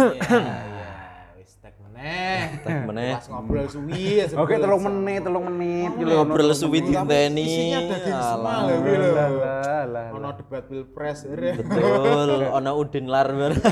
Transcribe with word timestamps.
Iya, 0.00 0.90
wis 1.36 1.52
tek 1.56 1.74
meneh. 1.78 2.38
Tek 2.60 2.78
meneh. 2.84 3.12
Pas 3.14 3.26
ngobrol 3.28 3.66
suwi 3.66 4.02
ya. 4.16 4.26
Oke, 4.34 4.54
telung 4.56 4.82
menit, 4.82 5.20
telung 5.20 5.44
menit 5.46 5.90
gitu. 5.94 6.08
Ngobrol 6.10 6.50
suwi 6.52 6.78
Tapi 6.80 6.88
dinteni. 6.90 7.44
Isinya 7.44 7.78
daging 7.86 8.18
semua 8.20 8.54
lho 8.62 8.74
kuwi. 8.78 8.96
Ono 10.12 10.28
debat 10.32 10.64
pilpres. 10.64 11.18
Betul, 11.28 12.30
ono 12.56 12.70
Udin 12.74 13.06
Larber. 13.06 13.52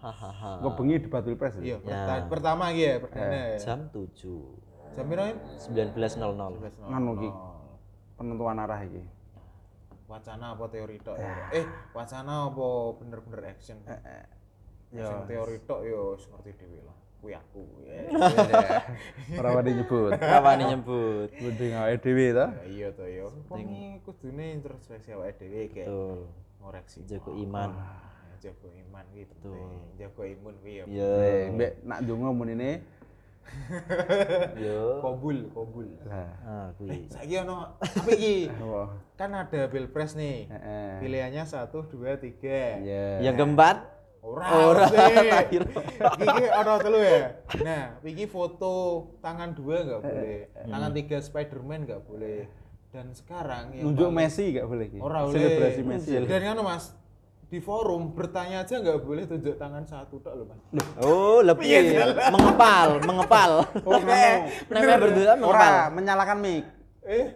Hahaha. 0.00 0.64
Kok 0.64 0.72
bengi 0.74 0.96
debat 0.98 1.20
pilpres 1.20 1.54
Iya, 1.60 1.76
ya? 1.76 1.84
perta- 1.84 2.24
pertama 2.26 2.72
iki 2.72 2.82
ya 2.82 2.94
perdana. 2.98 3.36
ya. 3.52 3.58
Jam 3.60 3.78
7. 3.86 4.96
Jam 4.96 5.04
piro? 5.06 5.22
Im? 5.22 5.38
19.00. 5.68 6.88
Nganu 6.88 7.10
iki. 7.14 7.30
Penentuan 8.16 8.56
arah 8.58 8.80
iki. 8.80 9.02
Wacana 10.10 10.58
apa 10.58 10.64
teori 10.66 10.98
tok? 10.98 11.14
ya? 11.14 11.54
Eh, 11.54 11.64
wacana 11.94 12.50
apa 12.50 12.66
bener-bener 12.98 13.54
action? 13.54 13.78
Action 13.86 15.22
teori 15.30 15.62
tok 15.62 15.86
yo 15.86 16.18
ngerti 16.18 16.50
dhewe 16.58 16.82
lah. 16.82 16.98
Kuwi 17.22 17.32
aku. 17.38 17.62
ya. 17.86 18.00
Ora 19.38 19.48
wani 19.54 19.70
nyebut. 19.78 20.10
Kapan 20.18 20.66
nyebut? 20.66 21.30
Mending 21.38 21.72
awake 21.78 22.02
dhewe 22.02 22.26
to. 22.34 22.46
Ya 22.50 22.64
iya 22.66 22.88
to 22.90 23.06
yo. 23.06 23.30
Wong 23.46 24.02
kudune 24.02 24.58
introspeksi 24.58 25.14
awake 25.14 25.38
dhewe 25.38 25.70
kayak 25.70 25.86
Betul. 25.86 26.26
ngoreksi. 26.58 26.98
Jago 27.06 27.30
iman. 27.30 27.70
Jago 28.42 28.66
iman 28.66 29.04
gitu. 29.14 29.54
Jago 29.94 30.22
imun 30.26 30.54
kuwi 30.58 30.82
ya. 30.82 30.84
Iya. 30.90 31.10
Eh, 31.22 31.44
mbek 31.54 31.72
nak 31.86 31.98
ndonga 32.02 32.34
mun 32.34 32.50
ini. 32.50 32.82
Yo. 34.66 34.98
Kobul, 34.98 35.48
kobul. 35.54 35.88
Lah. 36.06 36.30
Ah, 36.42 36.68
kuwi. 36.74 37.06
Saiki 37.10 37.38
ono 37.40 37.78
apa 37.78 38.10
iki? 38.10 38.50
Kan 39.14 39.30
ada 39.32 39.70
pilpres 39.70 40.18
nih. 40.18 40.50
Pilihannya 40.98 41.44
satu, 41.46 41.86
dua, 41.86 42.18
tiga. 42.18 42.82
Iya. 42.82 43.30
Yang 43.30 43.36
keempat, 43.38 43.76
Ora, 44.20 44.46
Ora. 44.52 44.84
Iki 46.20 46.44
ono 46.52 46.72
telu 46.76 47.00
ya. 47.00 47.40
Nah, 47.64 47.96
iki 48.04 48.28
foto 48.28 48.72
tangan 49.24 49.56
dua 49.56 49.80
nggak 49.80 50.00
boleh, 50.04 50.36
tangan 50.68 50.92
tiga 50.92 51.16
Spiderman 51.24 51.88
nggak 51.88 52.04
boleh. 52.04 52.44
Dan 52.90 53.14
sekarang 53.14 53.70
yang 53.70 53.94
Nunjuk 53.94 54.10
Messi 54.10 54.50
gak 54.50 54.66
boleh 54.66 54.90
iki. 54.90 54.98
Ora 54.98 55.22
boleh. 55.22 55.38
Selebrasi 55.38 55.82
Messi. 55.86 56.10
Dan 56.26 56.42
kan 56.42 56.58
Mas 56.58 56.90
di 57.50 57.58
forum 57.58 58.14
bertanya 58.14 58.62
aja 58.62 58.78
nggak 58.78 59.02
boleh 59.02 59.26
tunjuk 59.26 59.58
tangan 59.58 59.82
satu 59.82 60.22
tok 60.22 60.38
loh 60.38 60.46
Mas. 60.46 60.62
oh 61.02 61.42
lebih 61.42 61.98
mengepal, 62.30 63.02
mengepal. 63.02 63.50
Oh. 63.82 63.98
Namanya 64.70 64.98
berdua 65.02 65.32
mengepal. 65.34 65.50
Ora 65.58 65.90
menyalakan 65.90 66.38
mic. 66.38 66.62
Eh, 67.02 67.26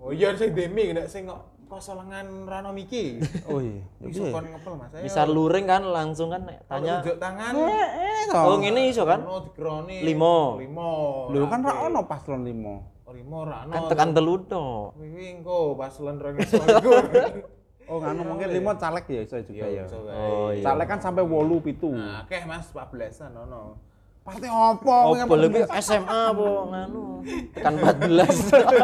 oh 0.00 0.08
iya 0.08 0.32
sing 0.40 0.56
demi 0.56 0.96
nek 0.96 1.12
sing 1.12 1.28
kok 1.28 1.68
kosolengan 1.68 2.48
rano 2.48 2.72
miki. 2.72 3.20
Oh 3.44 3.60
iya. 3.60 3.84
Iso 4.08 4.32
kon 4.32 4.48
ngepel 4.48 4.72
Mas. 4.80 4.92
Ayo. 4.96 5.04
Bisa 5.04 5.28
luring 5.28 5.68
kan 5.68 5.84
langsung 5.84 6.32
kan 6.32 6.48
tanya. 6.64 7.04
tunjuk 7.04 7.20
tangan. 7.20 7.52
Oh 8.32 8.56
ngene 8.56 8.88
iso 8.88 9.04
kan? 9.04 9.20
Ono 9.20 9.52
dikroni. 9.52 10.00
Limo. 10.00 10.56
Limo. 10.56 10.92
Lho 11.28 11.44
kan 11.44 11.60
ra 11.60 11.84
ono 11.84 12.08
paslon 12.08 12.40
5. 12.40 13.04
Oh, 13.04 13.12
limo 13.12 13.44
ra 13.44 13.68
ono. 13.68 13.72
Kan 13.76 13.82
tekan 13.92 14.10
telu 14.16 14.48
tok. 14.48 14.96
Wiwi 14.96 15.44
engko 15.44 15.76
pas 15.76 15.92
len 16.00 16.16
rong 16.16 16.40
iso 16.40 16.56
iku. 16.56 16.92
Oh 17.88 17.98
nganu 18.04 18.20
mungkin 18.20 18.48
5 18.52 18.82
caleg 18.82 19.04
ya 19.08 19.20
iso 19.24 19.36
juga 19.48 19.64
ya. 19.64 19.82
iso 19.88 19.98
wae. 20.04 20.12
Oh 20.12 20.48
iya. 20.52 20.64
Caleg 20.64 20.86
kan 20.86 21.00
sampai 21.00 21.24
8 21.24 21.32
7. 21.80 21.88
Nah, 21.96 22.20
akeh 22.28 22.42
Mas 22.44 22.68
14-an 22.68 23.32
ono. 23.32 23.62
Partai 24.28 24.52
opo? 24.52 24.92
Oh, 25.16 25.36
lebih 25.40 25.64
SMA 25.80 26.20
apa 26.36 26.46
nganu. 26.68 27.24
Tekan 27.56 27.74
14. 27.80 28.28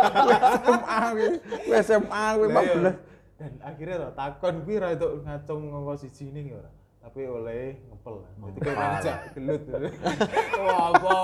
SMA 0.56 0.98
kuwi. 1.12 1.28
SMA 1.84 2.25
kuwi 2.41 2.47
Lah, 2.48 2.64
iya. 2.64 2.97
14. 3.36 3.41
Dan 3.44 3.52
akhirnya 3.60 3.97
tuh 4.08 4.12
takon 4.16 4.55
kuwi 4.64 4.75
ra 4.80 4.88
itu 4.97 5.08
ngacung 5.20 5.60
ngongko 5.69 5.94
siji 6.00 6.32
ning 6.32 6.56
ora. 6.56 6.72
Tapi 7.05 7.20
oleh 7.28 7.62
ngepel. 7.84 8.14
Jadi 8.24 8.58
kayak 8.58 8.77
ngajak 8.80 9.16
gelut. 9.36 9.62
Wah, 10.58 10.84
apa 10.88 11.16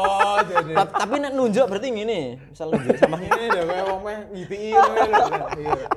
jadi. 0.45 0.73
Ta- 0.77 0.97
Tapi 1.03 1.15
nek 1.19 1.33
nunjuk 1.33 1.67
berarti 1.67 1.89
ngene. 1.89 2.21
Misal 2.47 2.69
nunjuk 2.69 2.97
sama 3.01 3.17
Ini 3.17 3.45
deh 3.49 3.63
kayak 3.65 3.85
wong 3.89 4.01
meh. 4.05 4.19
Iya. 4.61 4.83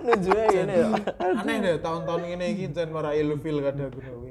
nunjuknya 0.02 0.46
gini. 0.50 0.76
Aneh 1.20 1.56
deh 1.60 1.76
tahun-tahun 1.78 2.22
ngene 2.24 2.46
iki 2.50 2.66
jan 2.72 2.90
marai 2.90 3.20
ilfil 3.20 3.60
kada 3.60 3.86
kuwi. 3.92 4.28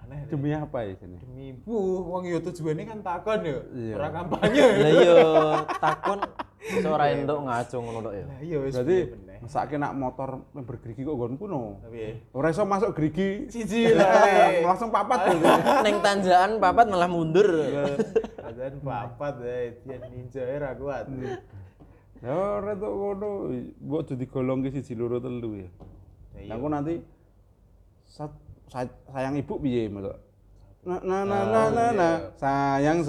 Aneh 0.00 0.18
deh. 0.22 0.30
Demi 0.30 0.50
apa 0.54 0.78
ya 0.80 0.92
sini? 0.96 1.16
Demi 1.18 1.46
bu, 1.52 1.76
wong 2.06 2.22
yo 2.24 2.38
tujuane 2.40 2.82
kan 2.86 2.98
takon 3.02 3.40
yo. 3.42 3.58
Iya. 3.74 3.94
Ora 3.98 4.08
kampanye. 4.14 4.64
Lah 4.70 4.90
iya 4.94 5.16
takon 5.76 6.18
ora 6.86 7.04
entuk 7.10 7.38
ngacung 7.42 7.84
ngono 7.84 8.10
ya. 8.10 8.24
Lah 8.24 8.38
iya 8.38 8.56
wis 8.62 8.72
Berarti 8.72 8.98
meneh. 9.36 9.44
mesake 9.44 9.76
nak 9.76 9.92
motor 9.92 10.40
bergerigi 10.52 11.04
kok 11.04 11.12
nggon 11.12 11.34
kuno. 11.36 11.62
Tapi 11.84 11.98
ya. 12.00 12.10
Ora 12.32 12.48
iso 12.48 12.64
masuk 12.64 12.90
gerigi. 12.92 13.46
Siji 13.46 13.92
lah. 13.92 14.64
Langsung 14.64 14.88
papat 14.88 15.30
tuh. 15.30 15.38
Neng 15.84 15.96
tanjakan 16.00 16.56
papat 16.56 16.86
malah 16.88 17.10
mundur. 17.10 17.48
Azan 18.40 18.80
papat 18.80 19.34
deh, 19.38 19.64
dia 19.84 19.96
ninja 20.08 20.42
era 20.42 20.72
kuat. 20.72 21.04
Ya 22.24 22.32
ora 22.32 22.72
tuh 22.72 22.90
ngono. 22.90 23.28
Mbok 23.76 24.02
jadi 24.08 24.24
golong 24.24 24.64
ke 24.64 24.72
siji 24.72 24.96
loro 24.96 25.20
telu 25.20 25.60
ya. 25.60 25.68
Ya, 26.36 26.52
Nah, 26.52 26.60
aku 26.60 26.66
nanti 26.68 26.94
sa- 28.04 28.32
sa- 28.68 28.96
sayang 29.08 29.36
ibu 29.36 29.56
piye 29.56 29.88
maksud? 29.88 30.12
Nah, 30.86 31.00
nah, 31.02 31.26
nah, 31.26 31.42
nah, 31.42 31.66
nah, 31.72 31.90
nah. 31.90 32.14
sayang 32.38 33.02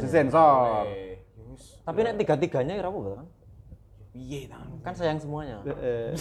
disensor. 0.00 0.86
Eh, 0.88 1.20
Tapi 1.84 1.98
nek 2.00 2.16
tiga-tiganya 2.16 2.78
kira 2.78 2.88
apa 2.88 2.98
kan? 3.20 3.26
Piye 4.10 4.46
tangan? 4.46 4.68
Kan 4.82 4.94
sayang 4.94 5.18
semuanya. 5.18 5.62
Heeh. 5.66 6.14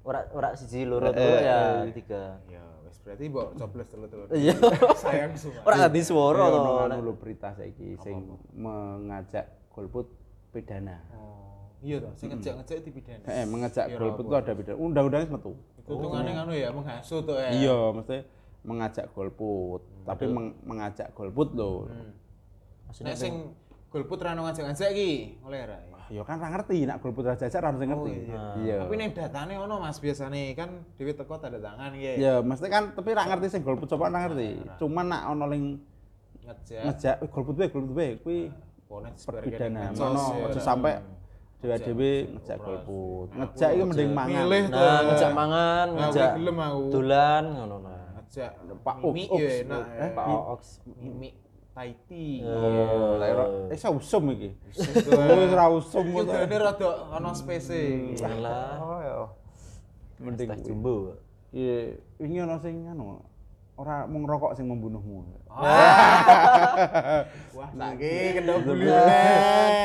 Ora 0.00 0.24
ora 0.32 0.48
siji 0.56 0.88
loro 0.88 1.12
telu 1.12 1.36
ya 1.44 1.84
tiga. 1.92 2.40
Ya, 2.48 2.64
wis 2.88 2.96
berarti 3.04 3.28
mbok 3.28 3.52
coblos 3.60 3.88
telu-telu. 3.92 4.24
Iya. 4.32 4.56
Sayang 4.96 5.36
semua. 5.36 5.60
Ora 5.68 5.76
dadi 5.86 6.00
swara 6.00 6.40
Ya, 6.40 6.48
to. 6.48 6.58
ono 6.58 6.72
anu 6.88 7.02
lho 7.04 7.12
berita 7.20 7.52
saiki 7.52 8.00
sing 8.00 8.16
mengajak 8.56 9.44
golput 9.68 10.08
pidana. 10.56 10.98
Oh, 11.12 11.68
iya 11.84 12.00
toh, 12.00 12.10
sing 12.16 12.32
ngejak-ngejak 12.32 12.80
dipidana. 12.80 13.24
Heeh, 13.28 13.44
mengajak 13.44 13.84
Kira 13.92 14.00
golput 14.00 14.24
itu 14.24 14.34
ada 14.34 14.52
pidana. 14.56 14.76
Undang-undangnya 14.80 15.28
metu. 15.36 15.52
Itu 15.78 15.90
hitungannya 15.94 16.32
nganu 16.32 16.52
ya, 16.56 16.68
menghasut 16.72 17.22
tuh 17.28 17.36
ya. 17.36 17.50
Iya, 17.52 17.78
mesti 17.92 18.16
mengajak 18.60 19.06
golput, 19.16 19.80
tapi 20.04 20.24
meng- 20.28 20.56
mengajak 20.64 21.12
golput 21.12 21.52
loh. 21.56 21.88
Nek 23.04 23.14
sing 23.16 23.52
golput 23.92 24.18
ra 24.20 24.32
ngajak-ngajak 24.32 24.88
iki, 24.96 25.40
oleh 25.44 25.60
ra. 25.64 25.78
Ya? 26.10 26.20
Ya 26.20 26.22
kan 26.26 26.36
ra 26.42 26.48
ngerti, 26.50 26.78
nak 26.90 26.98
golput 26.98 27.22
ra 27.22 27.38
jajak 27.38 27.62
ra 27.62 27.70
harus 27.70 27.80
ngerti. 27.80 28.12
Iya. 28.66 28.82
Tapi 28.82 28.94
ning 28.98 29.10
datane 29.14 29.54
ono 29.54 29.78
Mas 29.78 30.02
biasane 30.02 30.58
kan 30.58 30.82
dhewe 30.98 31.14
teko 31.14 31.38
tanda 31.38 31.62
tangan 31.62 31.94
iki. 31.94 32.18
Ya, 32.18 32.42
mesti 32.42 32.66
kan 32.66 32.90
tapi 32.92 33.14
ra 33.14 33.24
ngerti 33.30 33.46
sing 33.46 33.62
golput 33.62 33.86
coba 33.86 34.10
ra 34.10 34.26
ngerti. 34.26 34.58
Cuman 34.82 35.06
nak 35.06 35.22
ono 35.30 35.46
ling 35.46 35.64
Ngejak 36.40 36.82
ngejak 36.82 37.14
"Eh, 37.22 37.28
golput 37.30 37.54
wae, 37.60 37.68
golput 37.70 37.94
wae 37.94 38.08
kuwi 38.24 38.38
medsos, 38.90 40.02
Ono 40.02 40.50
aja 40.50 40.60
sampai 40.60 40.98
dhewe-dhewe 41.62 42.12
ngejak 42.34 42.58
golput. 42.58 43.28
Ngejak 43.36 43.70
iki 43.76 43.82
mending 43.86 44.10
mangan. 44.10 44.42
Milih. 44.48 44.64
Nah, 44.72 45.00
ngejak 45.06 45.30
mangan, 45.36 45.86
Nah, 45.94 46.08
ngejak 46.10 46.30
dolan 46.90 47.44
ngono 47.54 47.76
nah. 47.84 48.02
Ngejak 48.18 48.50
Pak. 48.82 48.96
Uks. 49.04 49.54
ya. 49.68 50.06
Pak 50.16 50.26
Ox. 50.26 50.60
Mimi 50.98 51.30
Taiti. 51.80 52.44
Oh, 52.44 53.16
lah 53.16 53.32
ora 53.32 53.72
eh 53.72 53.76
iso 53.80 53.88
usum 53.96 54.36
iki. 54.36 54.52
Itu 54.76 55.16
Wis 55.16 55.52
ra 55.56 55.72
usum 55.72 56.12
kok. 56.12 56.28
Jugane 56.28 56.56
rada 56.60 56.88
ono 57.16 57.32
space. 57.32 58.20
Lah, 58.20 58.76
Oh 58.84 59.00
ya. 59.00 59.24
Mending 60.20 60.60
jumbo. 60.60 61.16
Iya, 61.56 61.96
ini 62.20 62.36
ono 62.44 62.60
sing 62.60 62.84
anu 62.84 63.24
ora 63.80 64.04
mung 64.04 64.28
rokok 64.28 64.60
sing 64.60 64.68
membunuhmu. 64.68 65.24
Wah, 67.56 67.70
saiki 67.72 68.36
kena 68.36 68.60
bulu. 68.60 68.92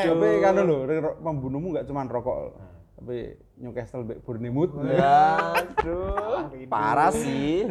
Tapi 0.04 0.28
kan 0.44 0.60
lho, 0.68 0.78
membunuhmu 1.24 1.68
enggak 1.72 1.88
cuma 1.88 2.04
rokok. 2.04 2.60
Tapi 2.96 3.36
Newcastle 3.60 4.08
mbek 4.08 4.24
Bournemouth. 4.24 4.72
Aduh, 4.80 6.48
parah 6.72 7.12
sih. 7.12 7.68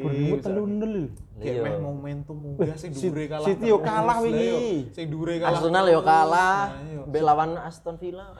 Bournemouth 0.00 0.40
telu 0.40 0.64
nol. 0.64 1.12
Kayak 1.36 1.60
meh 1.68 1.76
momentum 1.76 2.36
munggah 2.40 2.76
sing 2.80 2.96
dhuwure 2.96 3.28
kalah. 3.28 3.44
City 3.44 3.68
yo 3.68 3.78
kalah 3.84 4.16
wingi. 4.24 4.88
Sing 4.96 5.12
dhuwure 5.12 5.36
kalah. 5.36 5.60
Arsenal 5.60 5.86
yo 5.92 6.00
kalah, 6.00 6.72
Nah, 6.72 7.04
mbek 7.04 7.22
lawan 7.22 7.60
Aston 7.60 8.00
Villa. 8.00 8.32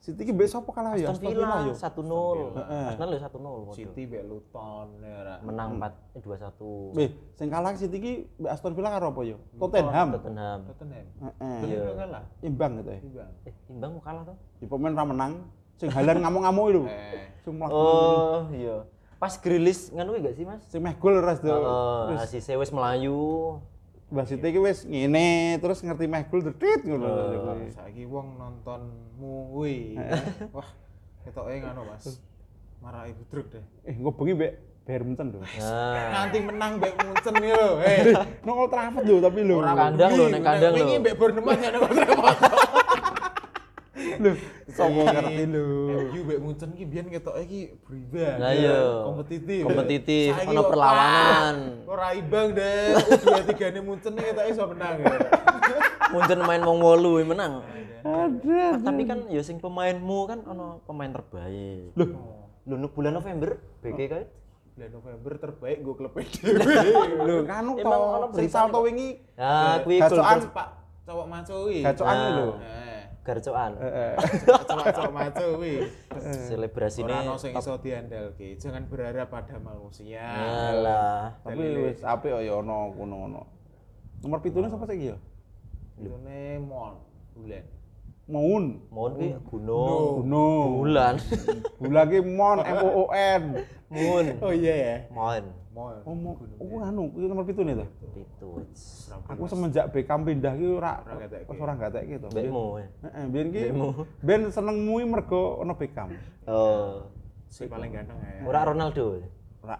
City 0.00 0.24
ki 0.24 0.32
mbek 0.32 0.48
sapa 0.48 0.72
kalah 0.72 0.96
ya? 0.96 1.12
Aston 1.12 1.28
Villa 1.28 1.68
yo. 1.68 1.76
1-0. 1.76 2.56
Arsenal 2.56 3.08
yo 3.12 3.20
1-0. 3.20 3.36
waduh. 3.36 3.76
City 3.76 4.02
mbek 4.08 4.22
Luton 4.24 4.88
ya. 5.04 5.36
Menang 5.44 5.76
4 5.76 6.16
eh 6.16 6.20
2-1. 6.24 6.96
Weh, 6.96 7.10
sing 7.36 7.52
kalah 7.52 7.76
City 7.76 7.96
ki 8.00 8.12
mbek 8.40 8.50
Aston 8.56 8.72
Villa 8.72 8.96
karo 8.96 9.12
apa 9.12 9.20
yo? 9.28 9.36
Tottenham. 9.60 10.08
Tottenham. 10.16 10.58
Tottenham. 10.72 11.06
Heeh. 11.20 11.58
Iya. 11.68 11.80
kalah. 12.00 12.24
Imbang 12.40 12.72
gitu 12.80 12.90
ya. 12.96 13.00
Imbang. 13.04 13.30
Eh, 13.44 13.54
imbang 13.68 13.90
mau 13.92 14.00
kalah 14.00 14.22
tuh. 14.24 14.36
Di 14.56 14.64
pemain 14.64 14.96
ra 14.96 15.04
menang, 15.04 15.32
sing 15.76 15.92
halan 15.92 16.16
ngamuk-ngamuk 16.24 16.66
lho. 16.72 16.82
Eh. 16.88 17.28
Sing 17.44 17.52
mlaku. 17.60 17.76
Oh, 17.76 18.48
iya. 18.56 18.88
Pas 19.20 19.36
grilis 19.36 19.92
nganu 19.92 20.16
gak 20.16 20.32
sih, 20.32 20.48
Mas? 20.48 20.64
Sing 20.72 20.80
meh 20.80 20.96
gol 20.96 21.20
ras 21.20 21.44
do. 21.44 21.52
Heeh, 21.52 22.24
si 22.24 22.40
Sewes 22.40 22.72
Melayu. 22.72 23.60
Mbak 24.10 24.26
Siti 24.26 24.48
ki 24.50 24.58
wis 24.58 24.82
ngene, 24.82 25.26
terus 25.62 25.78
ngerti 25.80 26.10
meh 26.10 26.26
gol 26.26 26.42
dedit 26.42 26.82
ngono. 26.82 27.06
Saiki 27.70 28.02
wong 28.10 28.34
nontonmu 28.34 29.54
kuwi. 29.54 29.94
Wah, 30.50 30.66
ketoke 31.22 31.54
ngono, 31.62 31.86
Mas. 31.86 32.18
Marai 32.82 33.14
budruk 33.14 33.46
deh. 33.54 33.62
Eh, 33.86 33.94
engko 33.94 34.10
bengi 34.10 34.34
mbek 34.34 34.52
Munchen 35.06 35.30
lho. 35.30 35.38
Nah, 35.38 36.26
Nanti 36.26 36.38
menang 36.42 36.82
mbek 36.82 36.94
Munchen 36.98 37.34
iki 37.38 37.52
lho. 37.54 37.70
Eh, 37.78 37.98
Nang 38.48 38.56
Old 38.58 38.70
Trafford 38.74 39.06
lho 39.06 39.16
tapi 39.22 39.40
lho. 39.46 39.54
ora 39.62 39.72
Kandang 39.78 40.12
lho, 40.18 40.24
nek 40.26 40.42
kandang 40.42 40.72
Wingi 40.74 40.96
lho. 40.96 41.02
mbek 41.06 41.14
Bournemouth 41.14 41.60
ya 41.62 41.70
Bournemouth. 41.78 42.38
Lho, 44.22 44.36
sapa 44.68 45.00
ngerti 45.08 45.44
lho. 45.48 45.66
MU 46.12 46.20
mbek 46.28 46.38
Munchen 46.38 46.70
ki 46.76 46.84
biyen 46.84 47.08
ketok 47.08 47.40
iki 47.40 47.72
beribah. 47.80 48.36
Lah 48.36 48.52
iya. 48.52 48.76
kompetitif. 49.08 49.62
Kompetitif, 49.64 50.30
ono 50.44 50.62
perlawanan. 50.68 51.56
ah, 51.80 51.88
Ora 51.88 52.06
imbang 52.12 52.52
deh. 52.52 53.00
U23 53.00 53.52
ne 53.72 53.80
Munchen 53.80 54.12
iki 54.14 54.28
ketok 54.28 54.46
iso 54.46 54.62
menang. 54.68 54.94
ya. 55.00 55.16
Munchen 56.12 56.40
main 56.42 56.60
wong 56.60 56.78
wolu 56.78 57.16
ya 57.16 57.26
menang. 57.26 57.52
Ada. 58.00 58.60
Ah, 58.60 58.76
tapi 58.76 59.02
kan 59.04 59.24
ya 59.28 59.40
sing 59.40 59.56
pemainmu 59.56 60.18
kan 60.24 60.44
ono 60.44 60.84
pemain 60.84 61.08
terbaik. 61.08 61.96
Loh, 61.96 62.08
lho 62.64 62.74
nu 62.76 62.88
bulan 62.88 63.12
November 63.12 63.56
BK 63.80 64.00
kae. 64.04 64.24
Bulan 64.76 64.90
November 64.92 65.32
terbaik 65.38 65.78
gue 65.80 65.94
klub 65.96 66.12
PDW. 66.12 66.60
Lho, 67.24 67.36
kanu 67.44 67.72
to. 67.74 67.88
Sing 68.36 68.36
berita 68.36 68.52
salto 68.52 68.84
wingi 68.84 69.16
Ah, 69.34 69.80
kuwi 69.80 69.96
Gacokan. 69.96 70.44
Pak 70.52 70.68
cowok 71.00 71.26
maco 71.26 71.56
wi. 71.66 71.80
gacokan 71.80 72.14
Nah. 72.14 72.30
lho. 72.36 72.48
Eh, 73.20 73.26
garcoan. 73.26 73.72
Heeh. 73.76 74.12
cowok 74.68 74.86
cowok 74.96 75.12
maco 75.12 75.44
wi. 75.60 75.84
Selebrasine 76.48 77.12
Ora 77.12 77.20
ono 77.20 77.36
sing 77.36 77.52
iso 77.52 77.76
diandalke. 77.76 78.56
Jangan 78.56 78.88
berharap 78.88 79.28
pada 79.28 79.60
manusia. 79.60 80.24
Alah. 80.24 81.36
Tapi 81.44 81.92
wis 81.92 82.00
apik 82.00 82.32
ya 82.40 82.56
ono 82.56 82.96
kono 82.96 83.16
ono. 83.28 83.42
Nomor 84.24 84.40
pitune 84.40 84.72
sapa 84.72 84.88
saiki 84.88 85.12
ya? 85.12 85.16
Itune 86.00 86.64
mon 86.64 86.96
bulan. 87.36 87.64
Maun. 88.30 88.64
Mohon 88.88 89.12
kuwi 89.18 89.28
gunung. 89.52 90.12
Gunung. 90.24 90.68
Bulan. 90.80 91.14
Bulan 91.82 92.04
ki 92.08 92.18
Mon 92.24 92.58
M 92.64 92.78
O 92.80 92.88
O 92.88 93.04
N. 93.12 93.42
Mun. 93.92 94.26
Oh 94.40 94.52
iya 94.54 94.74
ya. 94.76 94.96
Mohon. 95.12 95.59
Mon. 95.70 96.02
Oh, 96.02 96.14
mo, 96.18 96.34
oh 96.58 96.82
anu, 96.82 97.14
kuwi 97.14 97.30
nomor 97.30 97.46
pitune 97.46 97.78
to. 97.78 97.86
Itu. 98.18 98.48
Aku 99.30 99.46
semenjak 99.46 99.94
Beckham 99.94 100.26
pindah 100.26 100.58
ki 100.58 100.66
ora 100.66 100.98
Ora 101.46 101.74
gatekke 101.78 102.18
to. 102.18 102.26
Mbekmu. 102.26 102.64
Heeh, 103.06 103.24
biyen 103.30 103.48
ki 103.54 103.62
ben 104.18 104.50
senengmu 104.50 104.98
ki 104.98 105.06
mergo 105.06 105.62
ono 105.62 105.78
Beckham. 105.78 106.10
Oh. 106.50 107.06
Si 107.46 107.70
paling 107.70 107.94
ganteng 107.94 108.18
ya. 108.18 108.50
Ora 108.50 108.66
Ronaldo. 108.66 109.22
Ora. 109.62 109.78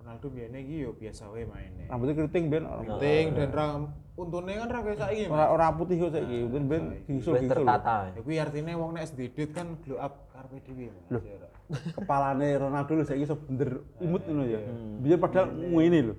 Ronaldo 0.00 0.26
biyen 0.32 0.56
iki 0.56 0.88
yo 0.88 0.96
biasa 0.96 1.28
wae 1.36 1.44
maine. 1.44 1.84
Rambutnya 1.92 2.24
keriting 2.24 2.44
ben 2.48 2.64
Penting 2.64 3.24
dan 3.36 3.50
ram 3.52 3.80
untune 4.16 4.56
kan 4.56 4.72
ra 4.72 4.80
kayak 4.88 4.98
saiki. 5.04 5.24
ora 5.28 5.52
ora 5.52 5.66
putih 5.76 6.00
kok 6.00 6.16
saiki. 6.16 6.48
Ben 6.48 6.64
ben 6.64 6.82
Wis 6.96 7.04
gingsul. 7.04 7.44
tertata. 7.44 8.16
Ya 8.16 8.20
kuwi 8.24 8.40
artine 8.40 8.72
wong 8.72 8.96
nek 8.96 9.04
sedidit 9.04 9.52
kan 9.52 9.76
glow 9.84 10.00
up 10.00 10.32
karepe 10.32 10.64
dhewe. 10.64 10.88
Mas. 11.12 11.20
Kepalane 11.68 12.56
Ronaldo 12.56 12.96
lho 12.96 13.04
saiki 13.04 13.28
iso 13.28 13.36
bener 13.36 13.84
imut 14.00 14.24
ngono 14.24 14.44
ya. 14.48 14.60
Biyen 15.04 15.20
padahal 15.20 15.52
ngene 15.52 16.00
lho. 16.12 16.14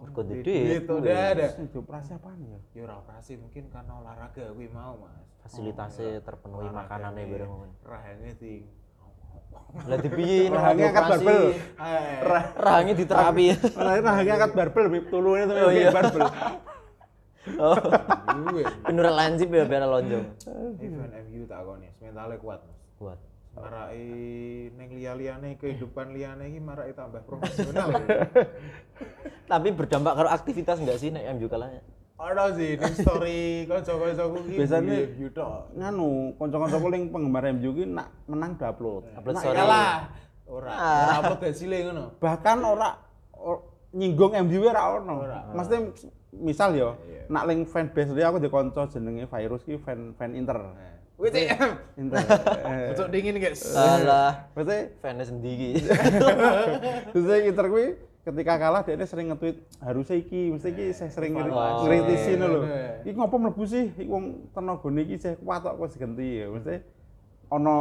Mergo 0.00 0.20
duit. 0.24 0.88
udah 0.88 1.16
ada. 1.36 1.46
Itu 1.60 1.84
operasi 1.84 2.16
apaan 2.16 2.40
ya? 2.40 2.58
Ya 2.72 2.80
ora 2.88 3.04
operasi 3.04 3.36
mungkin 3.36 3.68
karena 3.68 3.92
olahraga 4.00 4.56
kuwi 4.56 4.72
mau, 4.72 4.96
Mas. 5.04 5.20
Fasilitasnya 5.44 6.24
terpenuhi 6.24 6.72
makanannya 6.72 7.24
bareng. 7.28 7.52
iya. 7.52 7.68
Rahane 7.84 8.30
ting. 8.40 8.64
Lah 9.86 9.98
dipiye 10.02 10.50
nek 10.50 10.56
Rahangnya 10.58 10.86
angkat 10.90 11.04
barbel. 11.06 11.42
Eh, 11.54 12.16
Rahangnya 12.58 12.94
diterapi. 12.98 13.44
Nah 13.76 14.16
angkat 14.18 14.52
barbel, 14.56 14.84
tulune 15.06 15.46
itu 15.46 15.54
Oh, 15.54 15.70
iya. 15.70 15.90
barbel. 15.94 16.22
Oh. 17.56 17.76
Bener 18.84 19.06
lancip 19.10 19.48
ya 19.48 19.64
biar 19.64 19.84
lonjong. 19.86 20.26
Event 20.80 21.12
MU 21.30 21.42
tak 21.48 21.60
koni, 21.64 21.88
mentalnya 22.02 22.36
kuat, 22.36 22.60
Mas. 22.66 22.78
Kuat. 23.00 23.18
Marai 23.50 24.06
neng 24.72 24.94
liya-liyane 24.94 25.58
kehidupan 25.58 26.14
liyane 26.14 26.48
iki 26.48 26.60
marai 26.60 26.94
tambah 26.94 27.18
profesional. 27.24 27.90
Tapi 29.50 29.68
berdampak 29.74 30.14
karo 30.14 30.28
aktivitas 30.28 30.78
enggak 30.78 30.98
sih 30.98 31.10
nek 31.10 31.26
MU 31.34 31.50
kalahnya? 31.50 31.82
Ada 32.14 32.52
sih 32.54 32.76
ning 32.76 32.94
story 32.94 33.40
kanca-kancaku 33.66 34.36
iki 34.46 34.56
Biasanya 34.60 34.86
bully 34.86 35.16
MU 35.16 35.28
tok. 35.32 35.54
nganu, 35.74 36.10
kanca-kancaku 36.36 36.86
ning 36.88 37.02
penggemar 37.10 37.44
MU 37.50 37.70
ki 37.72 37.84
nak 37.86 38.08
menang 38.24 38.54
udah 38.54 38.68
upload. 38.70 39.02
Upload 39.12 39.34
Nak 39.34 39.42
story. 39.42 39.56
Kalah. 39.58 39.92
Ora, 40.46 40.68
Ah. 40.68 40.98
ora 41.00 41.14
upload 41.20 41.42
hasilnya 41.42 41.78
ngono. 41.86 42.04
Bahkan 42.18 42.58
ora 42.60 42.88
or- 43.34 43.62
nyinggung 43.90 44.32
MU 44.36 44.58
ora 44.62 44.82
ono. 44.94 45.14
Maksudnya 45.50 45.80
misal 46.32 46.70
yo, 46.74 46.94
Iya. 47.02 47.26
nak 47.26 47.44
link 47.44 47.66
fanbase 47.66 48.14
dia 48.14 48.30
aku 48.30 48.38
di 48.38 48.46
konco 48.46 48.86
jenenge 48.86 49.26
virus 49.26 49.62
ki 49.62 49.74
fan 49.76 50.14
fan 50.14 50.38
Inter. 50.38 50.58
Wih, 51.20 51.28
Cek. 51.28 51.48
Inter. 52.00 52.18
Eh, 52.96 53.08
dingin, 53.12 53.36
guys. 53.36 53.60
Alah, 53.76 54.48
Maksudnya 54.56 54.88
fans 55.04 55.28
sendiri. 55.28 55.76
Terus 57.12 57.44
Inter 57.44 57.66
kuwi 57.68 57.86
ketika 58.20 58.56
kalah 58.56 58.80
dia 58.84 59.00
sering 59.04 59.32
nge-tweet 59.32 59.56
harusnya 59.80 60.16
iki, 60.16 60.52
mesti 60.52 60.68
iki 60.72 60.84
saya 60.92 61.08
sering 61.08 61.36
Oh. 61.36 61.84
ngritisi 61.84 62.36
lho. 62.36 62.64
Iya. 62.64 63.04
Iki 63.04 63.16
ngopo 63.16 63.36
mlebu 63.36 63.64
sih? 63.64 63.92
Iki 63.92 64.08
wong 64.08 64.24
tenagane 64.52 65.00
iki 65.04 65.16
saya 65.16 65.36
kuat 65.36 65.60
kok 65.60 65.76
wis 65.76 65.96
ganti 65.96 66.40
ya. 66.40 66.46
Mesti 66.48 66.74
ono 67.48 67.76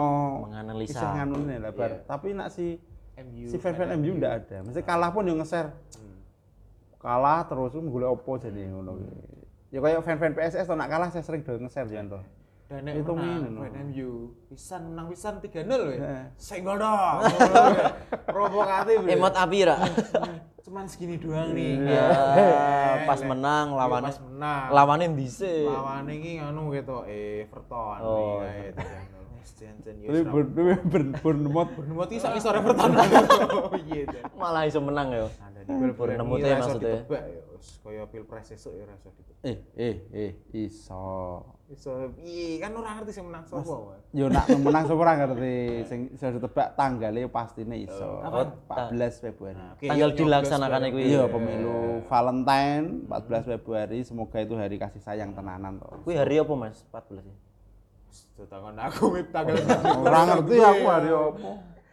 Menganalisa. 0.47 0.99
isih 0.99 1.07
nganune 1.15 1.55
lah 1.59 1.71
bar. 1.71 1.91
Iya. 1.91 1.99
Tapi 2.07 2.27
nak 2.35 2.49
si 2.51 2.75
MU. 3.19 3.47
si 3.47 3.55
fan-fan 3.55 3.95
MU 3.95 4.15
ndak 4.15 4.33
ada. 4.47 4.57
Mesti 4.63 4.79
kalah 4.81 5.11
pun 5.11 5.27
yo 5.27 5.35
nge-share. 5.35 5.71
Kalah 6.99 7.47
terus 7.47 7.71
golek 7.71 8.09
opo 8.09 8.35
jadi 8.35 8.67
ngono 8.67 8.99
kuwi. 8.99 9.11
Ya 9.71 9.79
kayak 9.79 10.03
fan-fan 10.03 10.33
PSS 10.33 10.65
to 10.65 10.75
nak 10.75 10.87
kalah 10.87 11.07
saya 11.07 11.23
sering 11.23 11.43
do 11.43 11.55
nge-share 11.55 11.87
jan 11.87 12.07
to. 12.07 12.19
Dan 12.69 12.85
nek 12.85 13.01
Itu 13.01 13.11
menang, 13.11 13.49
no. 13.49 13.59
fan 13.59 13.73
MU, 13.83 14.09
pisan 14.45 14.81
menang 14.87 15.09
pisan 15.09 15.33
3-0 15.41 15.65
weh. 15.89 15.97
Heeh. 15.97 16.23
Senggol 16.37 16.77
dong. 16.77 17.17
Provokatif. 18.29 18.97
Emot 19.03 19.33
api 19.33 19.59
ra. 19.65 19.77
Cuman 20.61 20.85
segini 20.85 21.17
doang 21.17 21.49
nih. 21.49 21.81
Ya, 21.81 22.05
Eh, 22.37 22.93
pas 23.03 23.17
menang 23.21 23.73
iya, 23.73 23.79
lawannya. 23.79 24.05
pas 24.05 24.17
menang. 24.21 24.65
Lawannya 24.69 25.07
dhisik. 25.11 25.65
Lawane 25.65 26.13
iki 26.13 26.31
nganu 26.37 26.69
gitu, 26.71 26.97
Everton 27.09 27.97
Oh. 27.99 28.45
nih 28.45 28.69
kayak 28.69 28.73
3-0. 28.77 29.17
Wis 29.33 29.51
jan-jan 29.55 29.95
yo. 29.97 30.07
Tapi 30.07 30.21
Bournemouth 31.17 31.71
Bournemouth 31.73 32.09
iki 32.11 32.21
sak 32.21 32.37
isor 32.37 32.53
Everton. 32.53 32.91
Oh 33.49 33.73
iya. 33.81 34.05
Malah 34.35 34.63
iso 34.63 34.77
menang 34.77 35.09
ya. 35.09 35.25
Bal 35.69 35.93
Bournemouth 35.93 36.41
ya 36.41 36.57
maksudnya. 36.57 37.05
Ditebak 37.05 37.23
ya, 37.29 37.41
wis 37.53 37.67
kaya 37.85 38.03
pilpres 38.09 38.49
esuk 38.49 38.73
ya 38.73 38.89
ora 38.89 38.95
iso 38.97 39.09
ditebak. 39.13 39.45
eh 39.45 39.57
eh 39.77 39.95
eh 40.09 40.31
iso. 40.57 41.05
Iso 41.69 41.89
piye 42.17 42.57
kan 42.57 42.73
ora 42.73 42.97
ngerti 42.97 43.11
sing 43.13 43.29
menang 43.29 43.45
sapa, 43.45 43.61
Mas. 43.61 44.01
Yo 44.09 44.25
nak 44.25 44.49
menang 44.65 44.83
sapa 44.89 44.99
ora 44.99 45.13
ngerti 45.21 45.53
sing 45.85 45.99
iso 46.09 46.25
ditebak 46.33 46.73
tanggalnya 46.73 47.29
pastine 47.29 47.85
iso. 47.85 48.09
Apa? 48.25 48.89
14 48.89 49.23
Februari. 49.23 49.61
Oke, 49.77 49.85
Tanggal 49.85 50.09
yuk, 50.09 50.17
dilaksanakan 50.17 50.79
nyoblos 50.81 50.93
kuwi. 50.97 51.03
Iya, 51.13 51.23
pemilu 51.29 51.77
Valentine 52.09 52.85
14 53.05 53.51
Februari. 53.53 53.99
Semoga 54.01 54.37
itu 54.41 54.57
hari 54.57 54.75
kasih 54.81 55.01
sayang 55.05 55.37
tenanan 55.37 55.77
toh. 55.77 56.01
Kuwi 56.01 56.17
hari 56.17 56.41
apa, 56.41 56.53
Mas? 56.57 56.81
14 56.89 57.21
ya. 57.21 57.37
Takon 58.39 58.73
aku 58.73 59.19
tanggal 59.29 59.53
Ora 59.99 60.19
ngerti 60.25 60.55
aku 60.57 60.85
hari 60.89 61.11
apa. 61.13 61.49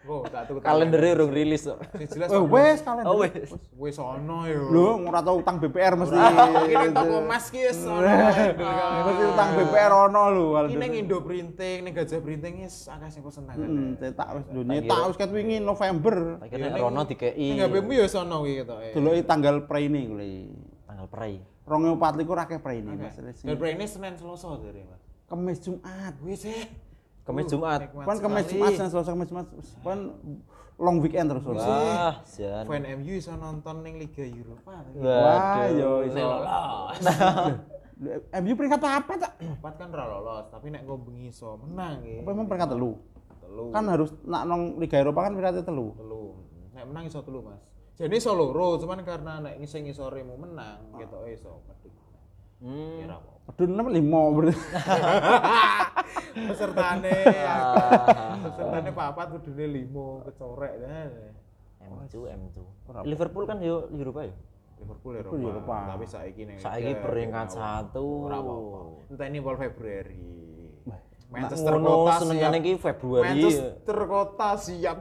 Oh, 0.07 0.23
tak 0.23 0.47
tuku 0.47 0.63
Kalendernya 0.63 1.13
urung 1.19 1.35
rilis 1.35 1.67
kok. 1.67 1.83
Sing 1.99 2.07
jelas 2.15 2.31
Oh, 2.31 2.47
wes 2.47 2.79
kalender. 2.79 3.11
Oh 3.11 3.19
wis. 3.27 3.51
wis 3.75 3.97
ono 3.99 4.47
yo. 4.47 4.63
Lho, 4.71 4.87
ora 5.03 5.19
tau 5.19 5.43
utang 5.43 5.59
BPR 5.59 5.99
mesti. 5.99 6.15
Nang 6.15 6.95
toko 6.95 7.17
emas 7.27 7.45
ki 7.51 7.61
wis 7.67 7.79
ono. 7.83 8.07
Mesti 8.07 9.25
utang 9.35 9.51
BPR 9.59 9.93
ono 10.07 10.23
lho 10.31 10.45
kalender. 10.55 10.79
ning 10.79 10.93
Indo 10.95 11.19
Printing, 11.27 11.79
ning 11.83 11.93
Gajah 11.93 12.21
Printing 12.23 12.55
wis 12.63 12.87
akeh 12.87 13.09
sing 13.11 13.23
pesen 13.27 13.43
tanggal. 13.51 13.67
Hmm, 13.67 13.91
cetak 13.99 14.29
wis 14.39 14.45
lho 14.55 14.63
nyetak 14.63 15.01
wis 15.11 15.17
ket 15.19 15.31
wingi 15.35 15.57
November. 15.59 16.17
Tak 16.39 16.49
kira 16.55 16.67
nek 16.71 16.81
Rono 16.81 17.03
dikei 17.03 17.35
Ning 17.35 17.59
HP-mu 17.67 17.91
yo 17.91 18.03
wis 18.07 18.15
ono 18.15 18.37
kuwi 18.47 18.55
ketoke. 18.63 18.89
Deloki 18.95 19.23
tanggal 19.27 19.57
preine 19.67 20.01
kuwi. 20.07 20.33
tanggal 20.87 21.07
prei. 21.11 21.35
2024 21.67 22.47
akeh 22.47 22.59
preine 22.63 22.95
Mas. 22.95 23.19
Dan 23.19 23.59
pre 23.59 23.75
ini 23.75 23.91
Senin 23.91 24.15
Selasa 24.15 24.55
dari 24.63 24.87
Mas. 24.87 25.03
Kemis 25.27 25.59
Jumat. 25.59 26.15
Wis 26.23 26.47
eh. 26.47 26.86
Kemis 27.27 27.47
Jumat. 27.51 27.81
Nikmat 27.83 28.07
Kan 28.07 28.17
kemis 28.23 28.45
sekali. 28.47 28.55
Jumat 28.55 28.73
Selasa 28.87 29.11
Kemis 29.11 29.29
Jumat. 29.35 29.47
Kan 29.83 29.99
long 30.79 30.97
weekend 31.03 31.27
terus. 31.35 31.43
Wah, 31.51 32.23
jan. 32.23 32.65
Fan 32.71 32.85
MU 33.03 33.13
iso 33.19 33.33
nonton 33.35 33.83
ning 33.83 33.99
Liga 33.99 34.23
Eropa. 34.23 34.87
Wah, 34.95 35.67
yo 35.75 36.07
iso. 36.07 36.23
Lolos. 36.23 36.97
MU 38.45 38.53
peringkat 38.55 38.83
apa 38.85 39.13
tak? 39.17 39.33
Empat 39.41 39.75
kan 39.81 39.89
ora 39.89 40.05
lolos, 40.05 40.47
tapi 40.53 40.69
nek 40.69 40.85
nggo 40.85 40.97
bengi 41.01 41.33
iso 41.33 41.57
menang. 41.65 42.05
Apa 42.23 42.31
emang 42.31 42.47
peringkat 42.47 42.71
telu? 42.77 42.93
Telu. 43.41 43.73
Kan 43.73 43.85
harus 43.89 44.13
nak 44.23 44.43
nong 44.45 44.77
Liga 44.79 45.01
Eropa 45.01 45.27
kan 45.27 45.33
peringkat 45.35 45.65
telu. 45.65 45.97
telu. 45.97 46.37
Nek 46.77 46.85
menang 46.93 47.05
iso 47.09 47.25
telu, 47.25 47.41
Mas. 47.43 47.59
Jadi 47.97 48.21
iso 48.21 48.37
loro, 48.37 48.77
cuman 48.77 49.01
karena 49.01 49.41
nek 49.41 49.57
sing 49.65 49.89
ngisoremu 49.89 50.37
menang, 50.37 50.93
gitu 51.01 51.17
iso. 51.33 51.65
Hmm. 52.61 53.01
Ya 53.01 53.05
ora 53.07 53.17
apa. 53.21 53.31
Aduh, 53.47 53.67
enam 53.69 53.87
lima 53.93 54.21
berarti. 54.33 54.57
Pesertane 56.51 57.15
Ah. 57.47 58.37
pesertane 58.43 58.91
papat 58.93 59.27
kudune 59.39 59.65
5 59.87 60.27
kecorek. 60.31 60.73
Nah. 60.83 61.09
M2 61.87 62.15
M2. 62.27 62.59
Liverpool 63.07 63.45
kan 63.47 63.63
yo 63.63 63.87
Eropa 63.95 64.27
ya. 64.27 64.35
Liverpool 64.77 65.13
Liverpool 65.17 65.41
Eropa. 65.41 65.53
Eropa. 65.57 65.79
Tapi 65.95 66.05
saiki 66.05 66.43
ning 66.45 66.57
Saiki 66.59 66.93
peringkat 66.99 67.47
ya, 67.49 67.55
satu. 67.55 68.29
Ora 68.29 68.43
apa-apa. 68.43 68.81
Entah 69.15 69.27
ini 69.31 69.39
bulan 69.41 69.59
Februari. 69.63 70.27
Ngono 71.27 71.93
senengane 72.13 72.57
iki 72.61 72.73
Februari. 72.77 73.31
Manchester 73.41 73.99
kota 74.05 74.51
siap. 74.59 74.99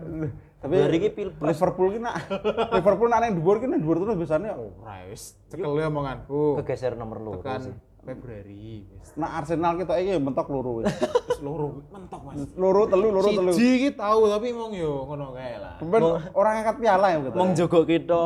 Tapi 0.65 0.75
Hari 0.81 0.97
iki 0.97 1.09
pilpres. 1.13 1.45
Liverpool 1.45 1.87
ki 1.93 1.99
nak 2.01 2.15
Liverpool 2.75 3.07
nak 3.07 3.19
nang 3.21 3.37
dhuwur 3.37 3.61
ki 3.61 3.69
nang 3.69 3.79
dhuwur 3.85 3.97
terus 4.01 4.17
biasanya 4.17 4.57
Ora 4.57 5.05
wis 5.05 5.37
cekel 5.45 5.77
ya 5.77 5.87
omonganku. 5.87 6.57
kegeser 6.57 6.97
nomor 6.97 7.21
loro 7.21 7.45
Tekan 7.45 7.69
sih. 7.69 7.75
Februari 8.01 8.85
nak 9.13 9.31
Arsenal 9.41 9.77
kita 9.77 9.93
iki 9.97 10.17
mentok 10.17 10.49
loro 10.49 10.81
wis. 10.81 10.89
Wis 11.29 11.41
loro 11.41 11.85
mentok 11.89 12.21
Mas. 12.21 12.37
Loro 12.53 12.85
telu 12.85 13.07
loro 13.09 13.29
telu. 13.29 13.53
Siji 13.53 13.73
iki 13.77 13.89
tahu 13.93 14.25
tapi 14.25 14.53
mong 14.53 14.73
yo 14.73 15.05
ngono 15.05 15.33
kae 15.33 15.57
lah. 15.57 15.77
Ben 15.81 16.01
orang 16.33 16.53
angkat 16.61 16.75
piala 16.77 17.07
ya 17.13 17.17
kita. 17.21 17.37
Mong 17.37 17.51
jogo 17.53 17.79
kita. 17.85 18.21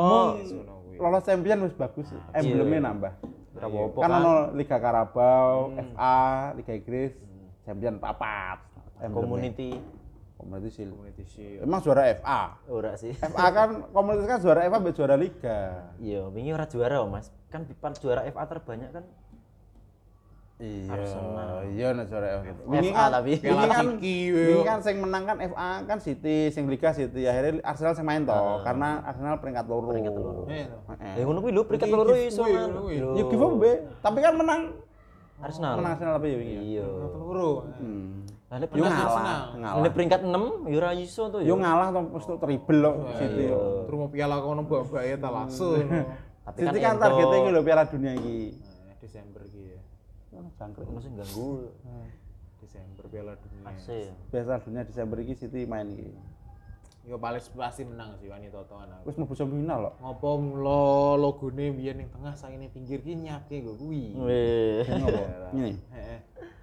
Lolos 0.96 1.24
champion 1.24 1.64
wis 1.64 1.72
bagus. 1.72 2.08
Emblemnya 2.32 2.88
nambah. 2.88 3.12
Ora 3.50 3.66
apa-apa 3.66 3.98
Kan 3.98 4.08
kan. 4.08 4.20
ono 4.20 4.32
Liga 4.52 4.76
Carabao, 4.76 5.52
FA, 5.74 6.20
Liga 6.56 6.72
Inggris, 6.72 7.12
champion 7.62 7.96
papat. 7.96 8.60
Community 9.00 9.80
Community 10.40 10.70
Shield. 10.72 10.92
Community 10.96 11.24
Shield. 11.28 11.60
Emang 11.68 11.80
juara 11.84 12.02
FA. 12.16 12.42
ora 12.72 12.92
sih. 12.96 13.12
FA 13.12 13.46
kan 13.52 13.68
komunitas 13.92 14.26
kan 14.26 14.38
juara 14.40 14.60
FA 14.66 14.78
mbek 14.80 14.94
juara 14.96 15.14
Liga. 15.20 15.60
Iya, 16.00 16.26
wingi 16.32 16.50
ora 16.56 16.64
juara, 16.64 17.04
Mas. 17.04 17.28
Kan 17.52 17.68
pipan 17.68 17.92
juara 18.00 18.24
FA 18.24 18.44
terbanyak 18.48 18.90
kan 18.90 19.04
Iya. 20.60 20.92
Iya 21.72 21.86
nek 21.96 22.04
juara 22.12 22.44
FA. 22.44 22.52
FA 22.52 23.04
tapi. 23.08 23.32
Wingi 23.40 23.68
kan 23.72 23.86
wingi 23.96 24.60
kan 24.60 24.78
sing 24.84 24.96
menang 25.00 25.24
kan 25.24 25.36
FA 25.40 25.70
kan 25.88 25.98
City, 26.04 26.52
sing 26.52 26.68
Liga 26.68 26.92
City. 26.92 27.24
Akhirnya 27.24 27.64
Arsenal 27.64 27.96
sing 27.96 28.04
main 28.04 28.28
toh 28.28 28.60
karena 28.60 29.00
Arsenal 29.08 29.40
peringkat 29.40 29.64
loro. 29.64 29.88
Peringkat 29.88 30.12
loro. 30.12 30.44
Eh, 30.52 30.68
no. 30.68 30.78
Heeh. 30.92 31.14
Ya 31.16 31.22
ngono 31.24 31.38
kuwi 31.40 31.52
lho 31.56 31.64
peringkat 31.64 31.88
loro 31.88 32.12
iso 32.12 32.44
kan. 32.44 32.68
Ya 33.16 33.24
giveaway, 33.24 33.88
tapi 34.04 34.18
kan 34.20 34.36
menang. 34.36 34.60
Arsenal. 35.40 35.80
Menang 35.80 35.92
Arsenal 35.96 36.12
tapi 36.20 36.28
ya 36.28 36.36
wingi. 36.36 36.56
Iya. 36.76 36.84
Loro. 36.84 37.52
Hmm. 38.50 38.52
Lah 38.52 38.58
nek 38.58 38.68
Yo 38.68 38.82
peringkat 38.82 38.98
ngalah, 39.06 39.40
ngalah. 39.54 39.78
nek 39.78 39.92
peringkat 39.94 40.20
6 40.26 40.34
ya 40.66 40.76
ora 40.76 40.90
iso 40.92 41.22
to 41.30 41.38
Yo 41.38 41.54
ya. 41.54 41.62
ngalah 41.62 41.88
toh 41.94 42.02
mesti 42.10 42.32
triple 42.36 42.78
loh 42.82 42.94
City. 43.14 43.44
yo. 43.46 43.86
Terus 43.86 44.10
piala 44.10 44.36
kono 44.42 44.60
mbak-mbak 44.66 45.02
ya 45.06 45.16
tak 45.16 45.30
langsung. 45.30 45.86
Tapi 46.42 46.58
City 46.66 46.78
kan 46.78 46.90
kan 46.90 46.94
targetnya 46.98 47.30
ento- 47.30 47.38
iki 47.40 47.50
lho 47.52 47.60
Piala 47.62 47.84
Dunia 47.86 48.12
iki. 48.12 48.38
Nah, 48.58 48.94
Desember 48.98 49.42
iki 49.46 49.62
ya. 49.70 49.80
Jangkrik. 50.58 50.86
Sing 50.98 51.12
ganggu. 51.14 51.50
Desember 52.60 53.04
piala 53.06 53.32
dunia. 53.34 53.70
Ya. 53.72 54.12
Piala 54.28 54.58
Dunia 54.58 54.82
Desember 54.82 55.16
iki 55.20 55.34
City 55.38 55.62
main 55.62 55.86
iki. 55.88 56.10
Yo 57.00 57.16
paling 57.16 57.40
pasti 57.56 57.82
menang 57.82 58.18
sih 58.18 58.28
wani 58.28 58.50
totoan 58.50 58.90
aku. 58.92 59.08
Wis 59.08 59.16
mlebu 59.16 59.32
semifinal 59.32 59.78
loh. 59.80 59.92
Ngopo 59.98 60.28
mulo 60.36 60.82
logone 61.16 61.72
biyen 61.72 61.96
ning 61.96 62.08
tengah 62.10 62.34
saiki 62.34 62.58
ning 62.58 62.68
pinggir 62.68 62.98
ki 62.98 63.14
nyapke 63.16 63.56
nggo 63.56 63.78
kuwi. 63.78 64.12
Weh. 64.20 64.84
Ini 64.84 65.04
apa? 65.06 65.22
Ini. 65.54 65.72
Heeh. 65.90 66.18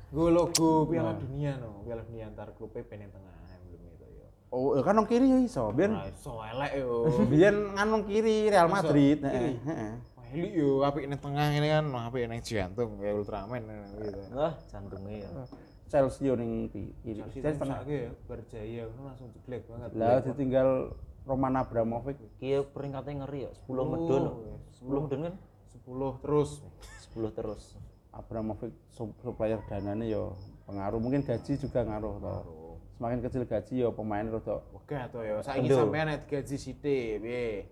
Gue 0.08 0.30
logo 0.32 0.88
Piala 0.88 1.12
Dunia 1.14 1.60
no, 1.60 1.84
Piala 1.84 2.02
Dunia 2.08 2.32
antar 2.32 2.56
klub 2.56 2.72
ben 2.72 2.88
ning 2.96 3.12
tengah 3.12 3.34
emblem 3.52 3.82
itu 3.92 4.06
yo. 4.08 4.26
Oh, 4.48 4.80
ya 4.80 4.82
kan 4.82 4.96
nang 4.96 5.04
kiri 5.04 5.28
ya 5.28 5.38
iso. 5.44 5.68
Biyen 5.76 5.92
Ora 5.92 6.08
iso 6.08 6.32
elek 6.40 6.72
yo. 6.80 6.92
biyen 7.32 7.56
kan 7.76 7.88
nang 7.92 8.04
kiri 8.08 8.48
Real 8.48 8.68
Iso. 8.68 8.74
Madrid. 8.74 9.20
Kiri. 9.20 9.52
Heeh, 9.52 9.56
heeh. 9.68 9.94
Wah, 10.16 10.26
Eli 10.32 10.50
yo 10.56 10.70
apik 10.82 11.04
ning 11.06 11.20
tengah 11.20 11.46
ini 11.52 11.68
kan, 11.68 11.86
apik 11.92 12.24
ning 12.24 12.40
jantung 12.40 12.96
kayak 12.98 13.16
Ultraman 13.16 13.62
gitu. 14.00 14.22
Wah, 14.32 14.54
jantungnya 14.72 15.16
ya. 15.24 15.30
Chelsea 15.88 16.24
yo 16.24 16.34
ning 16.36 16.52
kiri. 16.72 16.92
Chelsea 17.20 17.40
Chelsea 17.44 17.60
tengah 17.60 17.80
ya 17.84 18.12
berjaya 18.28 18.84
ngono 18.88 19.02
langsung 19.12 19.28
jeblek 19.36 19.68
banget. 19.68 19.90
Lah 19.92 20.24
ditinggal 20.24 20.70
Roman 21.28 21.56
Abramovich. 21.60 22.20
Ki 22.40 22.64
peringkatnya 22.72 23.28
ngeri 23.28 23.40
ya, 23.44 23.52
10 23.68 23.76
Oh, 23.76 23.84
medun. 23.84 24.24
iya. 24.40 24.56
10 24.80 25.04
medun 25.04 25.20
kan? 25.28 25.36
10 25.84 26.24
terus. 26.24 26.50
10 27.12 27.28
terus. 27.36 27.64
Abramovich 28.18 28.74
sup- 28.90 29.14
supplier 29.22 29.62
dananya 29.70 30.06
yo 30.10 30.34
pengaruh 30.66 30.98
mungkin 30.98 31.22
gaji 31.22 31.54
juga 31.62 31.86
ngaruh 31.86 32.16
toh. 32.18 32.42
Semakin 32.98 33.20
kecil 33.22 33.46
gaji 33.46 33.74
yo 33.86 33.94
pemain 33.94 34.26
rada 34.26 34.58
Oke 34.74 34.98
to 35.14 35.22
yo, 35.22 35.38
saiki 35.46 35.70
Aduh. 35.70 35.86
sampean 35.86 36.10
nek 36.10 36.26
digaji 36.26 36.56
sithik 36.58 37.22
piye? 37.22 37.70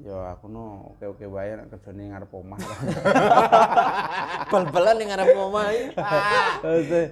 yo 0.00 0.16
aku 0.16 0.48
no 0.48 0.96
oke-oke 0.96 1.28
wae 1.28 1.60
nek 1.60 1.68
kerjane 1.76 2.08
ngarep 2.08 2.32
omah. 2.32 2.56
Bal-balan 4.52 4.96
yang 4.96 5.08
ngarep 5.12 5.28
omah 5.36 5.64
iki. 5.76 5.86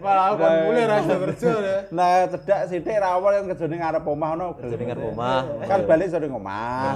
Malah 0.00 0.25
aku 0.33 0.37
kan 0.40 0.52
mulai 0.64 0.85
rasa 0.88 1.14
kerja 1.21 1.50
ya. 1.61 1.76
Nah, 1.93 2.25
cedak 2.33 2.61
sithik 2.73 2.97
ra 2.97 3.21
awal 3.21 3.37
yang 3.37 3.47
kerjane 3.52 3.76
ngarep 3.76 4.05
omah 4.09 4.28
ono. 4.40 4.47
Kerjane 4.57 4.85
ngarep 4.88 5.05
omah. 5.05 5.38
Kan 5.69 5.81
balik 5.85 6.09
sore 6.09 6.26
omah. 6.33 6.93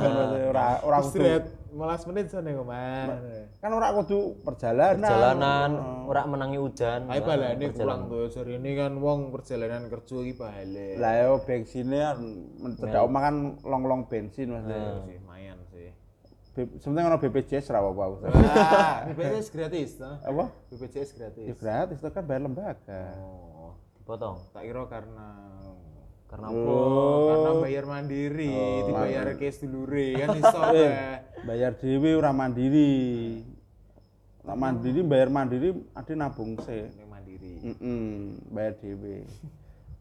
Ora 0.48 0.66
ora 0.80 0.98
kudu 1.04 1.44
Istirahat 1.72 1.88
malas 1.88 2.04
menit 2.04 2.26
sana 2.28 2.52
ngomong. 2.52 3.08
kan 3.56 3.70
ora 3.72 3.88
kudu 3.94 4.18
perjalanan. 4.44 5.00
Perjalanan, 5.00 5.70
ora 6.04 6.22
menangi 6.28 6.58
hujan. 6.60 7.08
Ayo 7.08 7.24
balane 7.24 7.66
pulang 7.72 8.00
tuh 8.06 8.28
sore 8.28 8.60
ini 8.60 8.76
kan 8.76 8.92
wong 8.94 9.32
perjalanan 9.32 9.88
kerja 9.88 10.16
iki 10.20 10.34
balik. 10.36 11.00
Lah 11.00 11.12
yo 11.18 11.40
bensinnya 11.40 12.12
men- 12.60 12.76
cedak 12.76 13.02
omah 13.02 13.20
kan 13.22 13.34
long-long 13.62 14.04
bensin 14.04 14.52
Mas. 14.52 14.68
sih 14.68 15.16
lumayan 15.16 15.58
sih. 15.66 15.88
B- 16.52 16.76
Sebenarnya 16.76 17.08
ono 17.08 17.18
BPJS 17.18 17.72
ra 17.72 17.80
apa-apa. 17.80 18.02
aku. 18.04 18.16
Wah, 18.28 18.96
BPJS 19.08 19.48
gratis 19.48 19.90
toh. 19.96 20.14
Apa? 20.20 20.44
BPJS 20.68 21.08
Ya 21.08 21.16
gratis. 21.16 21.44
gratis 21.56 21.96
itu 21.96 22.08
kan 22.10 22.22
bayar 22.22 22.42
lembaga. 22.42 23.02
Oh, 23.16 23.72
Dipotong. 23.96 24.36
tak 24.52 24.62
kira 24.62 24.84
karena 24.86 25.28
Karena 26.28 26.48
Oh. 26.48 27.28
karena 27.28 27.50
bayar 27.60 27.84
mandiri, 27.84 28.56
dibayar 28.88 29.36
ke 29.36 29.52
sedulure 29.52 30.16
kan 30.16 30.32
iso 30.32 30.60
ya. 30.80 31.20
Bayar 31.42 31.74
dhewe 31.74 32.14
ora 32.14 32.30
mandiri. 32.30 33.42
Nak 34.46 34.56
mandiri 34.58 35.02
bayar 35.02 35.30
mandiri 35.30 35.74
ada 35.94 36.12
nabung. 36.14 36.54
Ini 36.54 37.06
mandiri. 37.06 37.52
Heeh, 37.62 38.34
bayar 38.50 38.74
dhewe. 38.78 39.26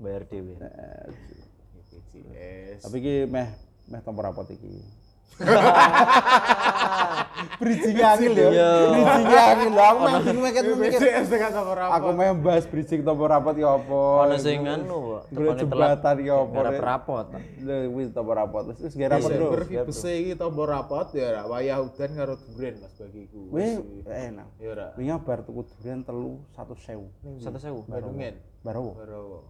bayar 0.01 0.24
dhewe. 0.29 0.53
BPJS. 0.57 2.81
Tapi 2.86 2.98
iki 3.01 3.15
meh 3.29 3.48
meh 3.89 4.01
tombol 4.05 4.25
rapot 4.25 4.50
iki. 4.50 5.00
bridging 7.61 7.97
angin 8.01 8.31
lho. 8.33 8.50
Bridging 8.50 9.38
angin 9.38 9.71
lho. 9.73 9.81
Aku 9.81 10.01
meh 10.01 10.21
bingung 10.25 10.43
mikir. 10.43 11.01
Apa? 11.05 11.85
Aku 11.97 12.09
meh 12.17 12.29
bahas 12.38 12.65
bridging 12.65 13.01
tombol 13.05 13.27
rapot 13.29 13.55
ya 13.57 13.77
apa. 13.77 14.01
Ono 14.25 14.35
sing 14.38 14.65
anu. 14.65 15.21
Golek 15.29 15.61
telat. 15.61 16.01
jembatan 16.01 16.15
ya 16.25 16.35
apa. 16.41 16.57
Ngarep 16.57 16.81
rapot. 16.81 17.25
Lho 17.61 17.75
wis 17.97 18.09
tombol 18.13 18.35
rapot. 18.38 18.63
Wis 18.73 18.93
gak 18.97 19.09
rapot 19.13 19.31
ki 19.69 19.75
bese 19.85 20.11
iki 20.17 20.33
tombol 20.38 20.65
rapot 20.69 21.07
ya 21.13 21.27
ra 21.31 21.41
wayah 21.45 21.77
udan 21.81 22.09
karo 22.17 22.33
duren 22.38 22.75
Mas 22.81 22.93
bagiku. 22.97 23.41
Wih, 23.53 23.73
enak. 24.09 24.47
Ya 24.57 24.67
ora. 24.73 24.88
Wingi 24.97 25.15
bar 25.21 25.39
tuku 25.45 25.61
durian 25.77 26.01
telu 26.01 26.41
100.000. 26.57 27.41
Satu 27.41 27.57
sewu. 27.61 27.79
Bandungen. 27.85 28.35
Baru. 28.65 28.97
Baru. 28.97 29.45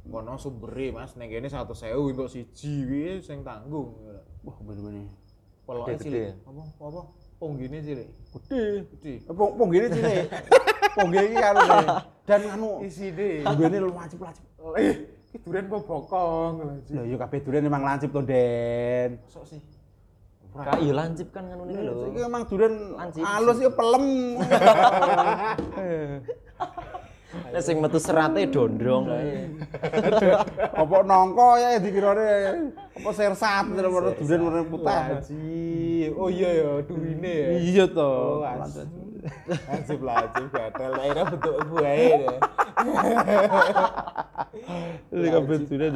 Kono 0.00 0.40
sumbere 0.40 0.96
Mas 0.96 1.12
ning 1.20 1.28
kene 1.28 1.52
100.000 1.52 1.92
untuk 1.92 2.32
siji 2.32 2.88
kuwi 2.88 3.20
sing 3.20 3.44
tanggung. 3.44 3.92
Wah, 4.40 4.56
bener-bener. 4.64 5.19
Gede-gede. 5.70 6.02
cilik. 6.02 6.30
Apa 6.46 6.84
apa? 6.90 7.00
Ponggine 7.38 7.78
cilik. 7.80 8.08
Gede. 8.34 8.62
Gede. 8.84 9.14
Eh, 9.22 9.34
Pong 9.34 9.50
pong 9.56 9.68
gini 9.70 9.86
cilik. 9.88 10.26
Pong 10.96 11.08
gini 11.14 11.36
anu. 11.38 11.60
Dan 12.26 12.40
anu 12.52 12.70
Isine. 12.82 13.30
wajib 13.46 14.18
wajib. 14.18 14.44
Eh, 14.76 14.94
iki 15.30 15.38
duren 15.46 15.64
apa 15.70 15.78
bokong. 15.78 16.54
Lah 16.90 17.04
yo 17.06 17.16
kabeh 17.16 17.38
durian 17.40 17.64
emang 17.64 17.86
lancip 17.86 18.10
to, 18.10 18.20
Den. 18.20 19.22
Masuk 19.24 19.44
sih. 19.46 19.60
Kak 20.50 20.82
iya 20.82 20.90
lancip 20.90 21.30
kan 21.30 21.46
ngono 21.46 21.70
iki 21.70 21.82
lho. 21.86 21.94
Iki 22.10 22.20
emang 22.26 22.42
durian 22.50 22.74
Lancip 22.98 23.22
halus 23.22 23.58
yo 23.62 23.70
pelem. 23.70 24.06
Nek 27.30 27.62
sing 27.62 27.78
metu 27.78 28.02
serate 28.02 28.42
dondrong 28.50 29.06
kae. 29.06 29.46
Apa 30.74 30.96
nongko 31.06 31.62
ya 31.62 31.78
dikirane 31.78 32.26
apa 33.00 33.10
sersat 33.16 33.64
terus 33.72 33.88
durian 34.20 34.40
warna 34.44 34.62
putih. 34.68 36.12
Oh 36.20 36.28
iya 36.28 36.50
ya, 36.52 36.68
durine 36.84 37.32
ya. 37.32 37.48
Iya 37.56 37.84
to. 37.88 38.04
Oh. 38.04 38.44
Wajib 38.44 40.00
wajib 40.04 40.44
gatel. 40.52 40.92
Akhirnya 40.96 41.24
bentuk 41.28 41.54
buahe 41.68 42.08
deh. 42.24 42.38
Ini 45.10 45.26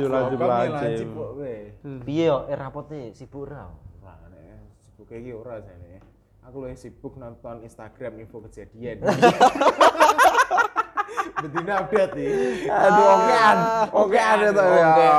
Lancip 0.09 0.41
lancip. 0.41 1.09
kok 1.09 1.31
kowe. 1.37 1.57
Piye 2.05 2.25
yo 2.29 2.45
eh 2.49 2.57
rapote 2.57 3.13
sibuk 3.17 3.49
ra? 3.49 3.69
Ora 4.01 4.15
sibuk 4.93 5.09
iki 5.13 5.33
ora 5.33 5.61
jane. 5.61 6.01
Aku 6.45 6.61
luwih 6.61 6.77
sibuk 6.77 7.17
nonton 7.17 7.65
Instagram 7.65 8.21
info 8.21 8.45
kejadian. 8.45 9.01
Betina 11.35 11.83
update 11.83 12.13
nih. 12.15 12.31
Aduh, 12.71 13.07
okean. 13.19 13.59
Okean 13.91 14.39
itu 14.47 14.63
ya. 14.63 15.13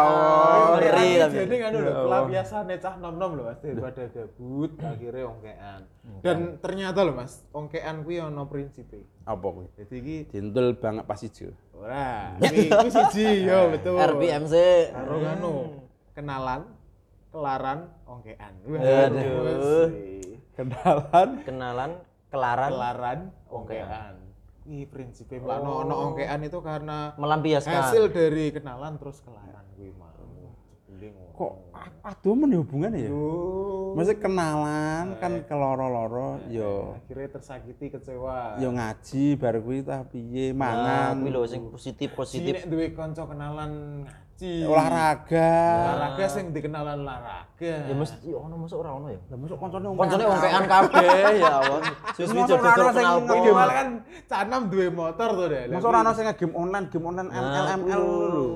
Ngeri 0.75 1.09
tapi. 1.19 1.35
Jadi 1.43 1.55
kan 1.59 1.71
lho, 1.75 1.91
pelampiasan 2.07 2.71
cah 2.79 2.95
nom-nom 2.95 3.31
lho 3.35 3.43
Mas 3.43 3.59
daripada 3.59 4.01
gabut 4.07 4.71
akhirnya 4.79 5.23
ongkean. 5.27 5.81
Dan 6.23 6.37
ternyata 6.63 6.99
lho 7.03 7.13
Mas, 7.13 7.43
ongkean 7.51 8.07
kuwi 8.07 8.23
ono 8.23 8.47
prinsipe. 8.47 9.03
Apa 9.27 9.43
kuwi? 9.43 9.67
Jadi 9.75 9.95
iki 9.99 10.17
Dintul 10.31 10.79
banget 10.79 11.03
pas 11.03 11.19
ijo. 11.19 11.51
ora, 11.75 12.31
iki 12.47 12.87
siji 12.87 13.43
yo 13.43 13.67
betul. 13.75 13.99
RPMC. 13.99 14.53
Karo 14.95 15.15
anu, 15.19 15.53
kenalan, 16.15 16.61
kelaran, 17.29 17.79
ongkean. 18.07 18.53
Aduh. 18.63 19.43
wes. 19.43 19.67
Kenalan. 20.55 21.29
Kenalan, 21.43 21.91
kelaran, 22.31 22.71
Kelaran, 22.71 23.19
ongkean. 23.51 24.15
Ini 24.65 24.89
prinsipnya 24.89 25.37
Mbak 25.39 25.57
ono 25.61 25.71
ono 25.85 25.95
ongkean 26.09 26.41
itu 26.41 26.57
karena 26.59 27.13
melampiaskan. 27.21 27.69
hasil 27.85 28.09
dari 28.09 28.49
kenalan 28.49 28.97
terus 28.97 29.21
kelaran 29.21 29.61
kuwi 29.77 29.93
mau. 29.93 30.09
Beling. 30.89 31.13
Kok 31.37 31.53
aduh 32.01 32.33
men 32.33 32.49
ya 32.49 32.59
hubungannya 32.65 32.99
ya? 33.05 33.09
Yo. 33.13 33.29
Maksudnya 33.93 34.17
kenalan 34.19 35.05
kan 35.21 35.31
keloro-loro 35.45 36.41
yo 36.49 36.97
akhirnya 36.97 37.29
tersakiti 37.31 37.93
kecewa. 37.93 38.57
yo 38.57 38.73
ngaji 38.73 39.25
bar 39.37 39.55
kuwi 39.61 39.85
tah 39.85 40.01
piye 40.03 40.49
Nah, 40.49 40.57
mangan 40.57 41.13
kuwi 41.21 41.29
lho 41.29 41.41
sing 41.45 41.61
positif 41.69 42.09
Si 42.09 42.15
positif. 42.17 42.53
nek 42.57 42.65
duwe 42.65 42.85
kanca 42.91 43.23
kenalan 43.23 43.71
ngaji. 44.35 44.67
olahraga. 44.67 45.51
Olahraga 45.79 46.25
sing 46.27 46.45
dikenalan 46.51 46.97
olahraga. 47.07 47.71
Ya 47.87 47.95
mesti 47.95 48.29
ono 48.35 48.55
mosok 48.59 48.77
ora 48.83 48.91
ono 48.99 49.07
ya. 49.07 49.19
Lah 49.31 49.37
masuk 49.39 49.57
koncone 49.57 49.85
wong 49.87 49.97
Koncone 49.97 50.23
ongkean 50.27 50.65
kabeh 50.67 51.29
ya 51.39 51.53
Allah. 51.63 51.79
Mosok 52.19 52.43
jodoh 52.47 52.59
ora 52.59 52.71
ono 52.75 52.91
sing 52.91 53.05
kenal 53.05 53.17
ngegame. 53.23 53.39
Minimal 53.39 53.69
kan 53.71 53.87
canam 54.27 54.61
duwe 54.67 54.87
motor 54.91 55.29
tuh 55.39 55.47
deh. 55.47 55.63
Masa 55.71 55.87
ora 55.87 55.99
ono 56.03 56.11
sing 56.11 56.25
game 56.35 56.55
online, 56.55 56.85
game 56.91 57.05
online 57.07 57.29
ML 57.31 57.65
ML 57.79 58.03
lho. 58.35 58.47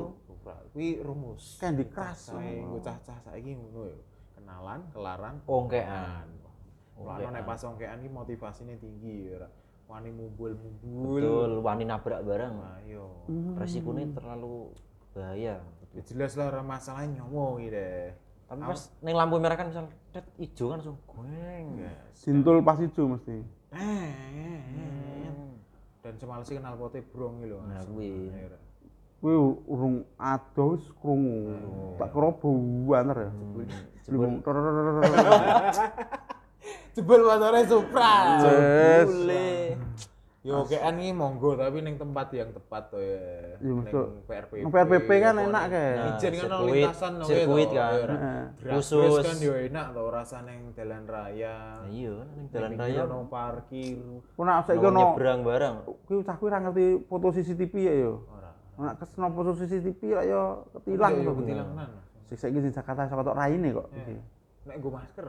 Kuwi 0.69 1.01
rumus. 1.01 1.57
Candy 1.57 1.85
Crush. 1.87 2.35
Nggo 2.35 2.77
cah-cah 2.83 3.17
saiki 3.25 3.55
ngono 3.55 3.89
ya. 3.89 3.99
Kenalan, 4.37 4.79
kelaran, 4.91 5.35
Ongkean. 5.47 6.27
Mulane 6.99 7.31
nek 7.31 7.43
pas 7.47 7.63
ongkean 7.63 8.03
iki 8.03 8.11
motivasine 8.11 8.75
tinggi 8.75 9.31
ya 9.31 9.39
ora. 9.39 9.49
Wani 9.89 10.13
mumbul-mumbul. 10.13 11.17
Betul, 11.17 11.51
wani 11.65 11.83
nabrak 11.89 12.21
barang. 12.21 12.53
Ayo. 12.77 13.25
Resikonya 13.57 14.05
terlalu 14.13 14.69
bahaya. 15.19 15.55
Ya 15.91 16.01
jelas 16.05 16.37
lah 16.39 16.47
ora 16.53 16.61
masalah 16.63 17.03
nyomo 17.03 17.59
iki 17.59 17.75
deh. 17.75 18.15
Tapi 18.47 18.61
pas 18.65 18.81
ning 19.03 19.13
lampu 19.13 19.35
merah 19.37 19.57
kan 19.59 19.67
misal 19.69 19.85
tet 20.15 20.25
ijo 20.39 20.71
kan 20.71 20.79
langsung 20.81 20.97
goeng. 21.05 21.85
Sintul 22.15 22.63
pas 22.63 22.79
ijo 22.79 23.03
mesti. 23.05 23.43
Eh, 23.75 25.29
Dan 25.99 26.15
semalas 26.17 26.47
sih 26.47 26.55
kenal 26.57 26.79
pote 26.79 27.03
brong 27.03 27.43
iki 27.43 27.51
lho. 27.51 27.59
Nah, 27.67 27.83
kuwi. 27.85 28.31
Kuwi 29.19 29.35
urung 29.67 30.07
ado 30.15 30.79
wis 30.79 30.85
krungu. 30.97 31.53
Tak 31.99 32.09
kira 32.15 32.29
buan 32.39 33.05
ya. 33.11 33.29
Belum 34.09 34.41
Jebul 36.97 37.21
motore 37.27 37.61
Supra. 37.69 38.41
Yes. 38.41 39.11
Yo 40.39 40.63
kean 40.63 40.95
iki 40.95 41.11
monggo 41.11 41.51
tapi 41.51 41.83
ning 41.83 41.99
tempat 41.99 42.31
yang 42.31 42.55
tepat 42.55 42.87
to 42.87 42.95
ya. 42.95 43.19
Iya, 43.59 43.59
Ning 43.59 43.75
maksud- 43.83 44.23
PRPP. 44.23 44.63
Nang 44.63 44.71
PRPP 44.71 45.09
kan 45.19 45.35
enak 45.35 45.63
kae. 45.67 45.91
Nah, 45.91 46.07
Ijen 46.15 46.31
kan 46.31 46.49
lintasan 46.63 47.11
no 47.19 47.23
sirkuit 47.27 47.69
kan. 47.69 47.91
Khusus 48.55 49.03
Khusus. 49.03 49.25
kan 49.27 49.37
yo 49.43 49.53
enak 49.59 49.85
to 49.91 50.03
rasa 50.07 50.37
ning 50.47 50.71
jalan 50.71 51.03
raya. 51.03 51.83
Nah, 51.83 51.91
iya, 51.91 52.15
ning 52.23 52.45
jalan 52.47 52.69
Ning 52.71 52.79
raya 52.79 53.01
ono 53.03 53.27
parkir. 53.27 53.99
Ku 54.31 54.41
nak 54.41 54.63
saiki 54.63 54.79
ono 54.81 54.99
nyebrang 55.11 55.39
barang. 55.43 55.75
kuwi 56.07 56.23
cah 56.23 56.35
kuwi 56.39 56.47
ora 56.47 56.57
ngerti 56.61 56.85
foto 57.03 57.27
CCTV 57.35 57.73
ya 57.75 57.93
yo. 57.99 58.13
Ora. 58.31 58.49
Nek 58.79 58.93
kesno 58.95 59.27
foto 59.35 59.51
CCTV 59.53 60.01
lah 60.13 60.23
yo 60.23 60.41
ketilang 60.71 61.13
Yo 61.13 61.23
to. 61.25 61.31
ketilangan. 61.35 61.89
Sik 62.25 62.37
saiki 62.39 62.63
di 62.63 62.71
Jakarta 62.71 63.11
saka 63.11 63.27
tok 63.27 63.35
raine 63.35 63.75
kok. 63.75 63.91
Nek 64.63 64.75
nggo 64.79 64.87
masker. 64.87 65.27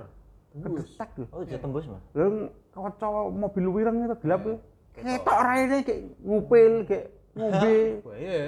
Tembus. 0.50 0.98
Oh, 1.30 1.46
jadi 1.46 1.62
tembus, 1.62 1.86
Mas. 1.86 2.02
Lha 2.10 2.26
kaca 2.72 3.06
mobil 3.26 3.70
wireng 3.70 4.02
itu 4.02 4.18
gelap 4.18 4.42
ya. 4.42 4.54
Ketok 5.00 5.38
raine 5.40 5.76
kayak 5.82 6.00
ngupil 6.20 6.72
kayak 6.84 7.06
ngombe. 7.34 7.74
Bahaya. 8.06 8.38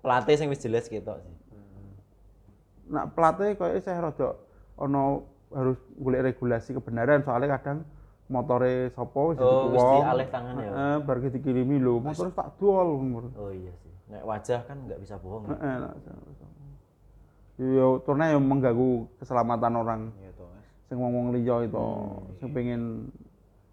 Pelatih 0.00 0.34
sing 0.36 0.48
wis 0.48 0.60
jelas 0.60 0.86
ketok 0.86 1.18
sih. 1.18 1.34
Nak 2.86 3.18
pelatih 3.18 3.58
koyo 3.58 3.82
saya 3.82 3.98
rada 4.00 4.38
ono 4.78 5.26
harus 5.50 5.78
golek 5.98 6.30
regulasi 6.30 6.74
kebenaran 6.74 7.22
soalnya 7.22 7.58
kadang 7.58 7.82
motore 8.26 8.90
sapa 8.90 9.20
wis 9.30 9.38
Oh, 9.38 9.70
mesti 9.70 9.96
alih 10.04 10.28
tangan 10.30 10.54
ya. 10.58 10.70
Heeh, 10.70 10.96
bar 11.02 11.16
ki 11.18 11.28
dikirimi 11.30 11.78
lho, 11.78 11.98
motor 11.98 12.30
tak 12.30 12.54
dual. 12.58 12.86
Oh 13.34 13.50
iya 13.50 13.72
sih. 13.82 13.92
Nek 14.06 14.22
wajah 14.22 14.62
kan 14.66 14.76
nggak 14.86 14.98
bisa 14.98 15.18
bohong. 15.18 15.46
ya. 15.46 15.54
Heeh, 15.54 15.74
nak. 15.82 15.94
Yo 17.56 18.04
turne 18.04 18.30
yo 18.30 18.38
mengganggu 18.38 19.08
keselamatan 19.16 19.72
orang 19.74 20.00
Iya 20.20 20.30
to, 20.36 20.44
Mas. 20.44 20.64
sing 20.86 20.96
wong-wong 21.00 21.32
liya 21.32 21.64
itu, 21.64 21.86
sing 22.36 22.52
pengen 22.52 23.08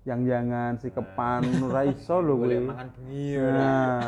yang 0.04 0.28
jangan 0.28 0.76
sikepan 0.78 1.42
ora 1.64 1.88
iso 1.88 2.20
lho 2.20 2.36
Golek 2.36 2.60
kuwi. 2.60 2.68
mangan 2.68 2.88
bengi. 2.92 3.28
Nah. 3.40 4.00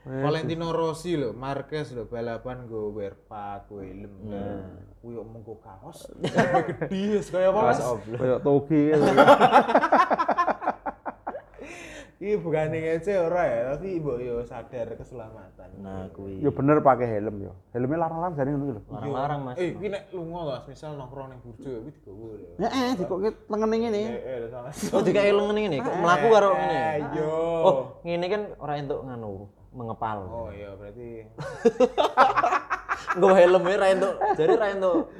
Nah. 0.00 0.22
Valentino 0.24 0.72
Rossi 0.72 1.12
lho, 1.20 1.36
Marquez 1.36 1.92
lho 1.92 2.08
balapan 2.08 2.64
go 2.64 2.88
werpa 2.96 3.60
go 3.68 3.84
helm. 3.84 4.14
Kuwi 5.00 5.12
kok 5.16 5.26
mengko 5.28 5.54
kaos. 5.60 6.08
Gede 6.20 7.20
wis 7.20 7.28
kaya 7.28 7.52
apa, 7.52 7.60
Mas? 7.72 7.80
Kayak 8.08 8.40
toge 8.40 8.82
gitu. 8.96 9.04
Iki 12.20 12.36
bukan 12.44 12.68
ngece 12.68 13.16
ora 13.16 13.48
ya, 13.48 13.60
tapi 13.72 13.96
mbok 13.96 14.20
yo 14.20 14.44
sadar 14.44 14.92
keselamatan. 14.92 15.72
Nah, 15.80 16.04
kuwi. 16.12 16.44
Ya 16.44 16.52
bener 16.52 16.84
pakai 16.84 17.08
helm 17.08 17.48
yo. 17.48 17.56
Helmnya 17.72 17.96
larang-larang 18.04 18.36
jane 18.36 18.50
ngono 18.52 18.76
lho. 18.76 18.82
Larang-larang, 18.92 19.40
Mas. 19.40 19.56
Eh, 19.56 19.72
iki 19.72 19.88
nek 19.88 20.12
lunga 20.12 20.40
lho, 20.44 20.56
misal 20.68 21.00
nongkrong 21.00 21.32
ning 21.32 21.40
burjo 21.40 21.80
kuwi 21.80 21.90
digowo 21.96 22.26
lho. 22.36 22.48
Ya 22.60 22.68
eh 22.68 22.92
dikoke 23.00 23.28
lengene 23.48 23.76
ngene. 23.80 24.00
Eh, 24.04 24.20
eh, 24.20 24.48
salah. 24.52 24.68
Oh, 24.68 25.00
dikai 25.00 25.32
lengan 25.32 25.56
ini 25.64 25.80
kok 25.80 25.96
melaku 25.96 26.26
karo 26.28 26.48
ngene. 26.60 26.78
Ayo. 26.92 27.32
Oh, 27.64 27.76
ngene 28.04 28.26
kan 28.28 28.42
ora 28.60 28.72
entuk 28.76 29.00
nganu, 29.00 29.32
mengepal. 29.72 30.18
Oh 30.28 30.52
iya, 30.52 30.76
berarti 30.76 31.24
Helmnya 33.16 33.76
ra 33.80 33.86
entuk, 33.90 34.14
jare 34.36 34.54
ra 34.56 34.68
entuk. 34.70 35.10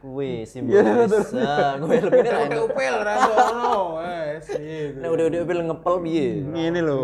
Kuwi 0.00 0.48
simbolis. 0.48 1.34
Ah, 1.36 1.76
nggo 1.76 1.92
helm 1.92 2.12
ini 2.14 2.58
upel 2.64 2.94
ra 3.04 3.14
ono. 3.20 4.00
Wes, 4.00 4.46
gitu. 4.48 4.96
Nek 5.02 5.08
udah-udah 5.12 5.38
upil 5.44 5.58
ngepel 5.68 5.94
piye? 6.06 6.28
Ngene 6.40 6.80
lho. 6.86 7.00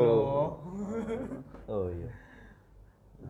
Oh. 1.69 1.89
Iya. 1.93 2.09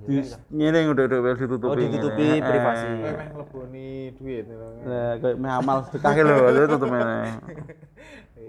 Di 0.05 0.21
ngene 0.53 0.79
udah-udah 0.93 1.19
wis 1.25 1.39
ditutupi. 1.41 1.73
Oh, 1.73 1.75
ditutupi 1.75 2.27
privasi. 2.45 2.87
Eh, 2.87 2.95
Kowe 3.01 3.13
meh 3.19 3.29
ngleboni 3.33 3.89
duit. 4.21 4.45
Lah 4.87 5.13
kayak 5.19 5.37
meh 5.41 5.51
amal 5.51 5.79
sedekah 5.89 6.13
lho, 6.23 6.37
lho 6.55 6.63
tutup 6.71 6.89
ngene. 6.93 7.21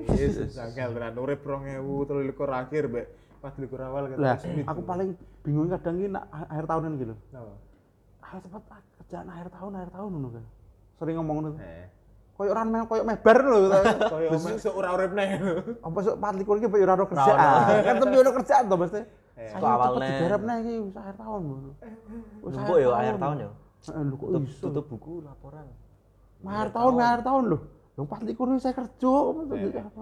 Yesus, 0.06 0.54
janggal 0.54 0.94
tenan 0.94 1.18
urip 1.18 1.42
2023 1.42 2.62
akhir, 2.62 2.84
Mbak. 2.92 3.08
24 3.46 3.78
awal 3.86 4.04
kata 4.10 4.18
Lah, 4.18 4.36
aku 4.42 4.82
paling 4.82 5.10
bingung 5.46 5.70
kadang 5.70 6.02
iki 6.02 6.10
nak 6.10 6.26
akhir 6.34 6.66
tahunan 6.66 6.92
gitu. 6.98 7.14
Napa? 7.30 7.54
Ah 8.36 8.44
cepet 8.44 8.64
ah, 8.68 8.82
kerjaan 9.00 9.28
akhir 9.32 9.48
tahun, 9.48 9.72
akhir 9.80 9.92
tahun 9.96 10.10
ngono 10.12 10.30
kan. 10.36 10.44
Sering 11.00 11.16
ngomong 11.16 11.36
ngono. 11.40 11.50
Eh, 11.64 11.88
Koyo 12.36 12.52
ora 12.52 12.68
meh 12.68 12.84
koyo 12.84 13.04
meh 13.08 13.16
bar 13.16 13.40
lho. 13.40 13.58
koyo 14.12 14.28
masuk 14.36 14.74
ora 14.76 14.92
urip 14.92 15.12
neh. 15.16 15.28
Apa 15.80 16.00
sok 16.04 16.16
24 16.20 16.68
iki 16.68 16.84
ora 16.84 16.94
ono 17.00 17.06
kerjaan. 17.08 17.48
Kan 17.80 17.96
tapi 18.04 18.16
ono 18.20 18.32
kerjaan 18.36 18.64
to 18.68 18.76
mesti. 18.76 19.02
Ayo 19.36 19.64
awalnya- 19.64 19.88
cepet 19.88 20.20
digarap 20.20 20.42
neh 20.44 20.56
iki 20.60 20.74
wis 20.84 20.96
akhir 21.00 21.16
tahun 21.16 21.42
ngono. 21.48 21.70
Wis 22.44 22.54
ya 22.60 22.90
akhir 22.92 23.16
tahun. 23.24 23.36
Heeh, 23.86 24.02
lho 24.04 24.16
kok 24.18 24.28
Tutup, 24.28 24.44
iso. 24.50 24.64
tutup 24.68 24.86
buku 24.92 25.14
laporan. 25.24 25.68
Akhir 26.44 26.70
tahun, 26.76 26.92
akhir 27.00 27.22
tahun 27.24 27.44
lho. 27.48 27.58
Lho 27.96 28.04
24 28.04 28.36
iki 28.36 28.60
saya 28.60 28.76
kerja. 28.76 29.14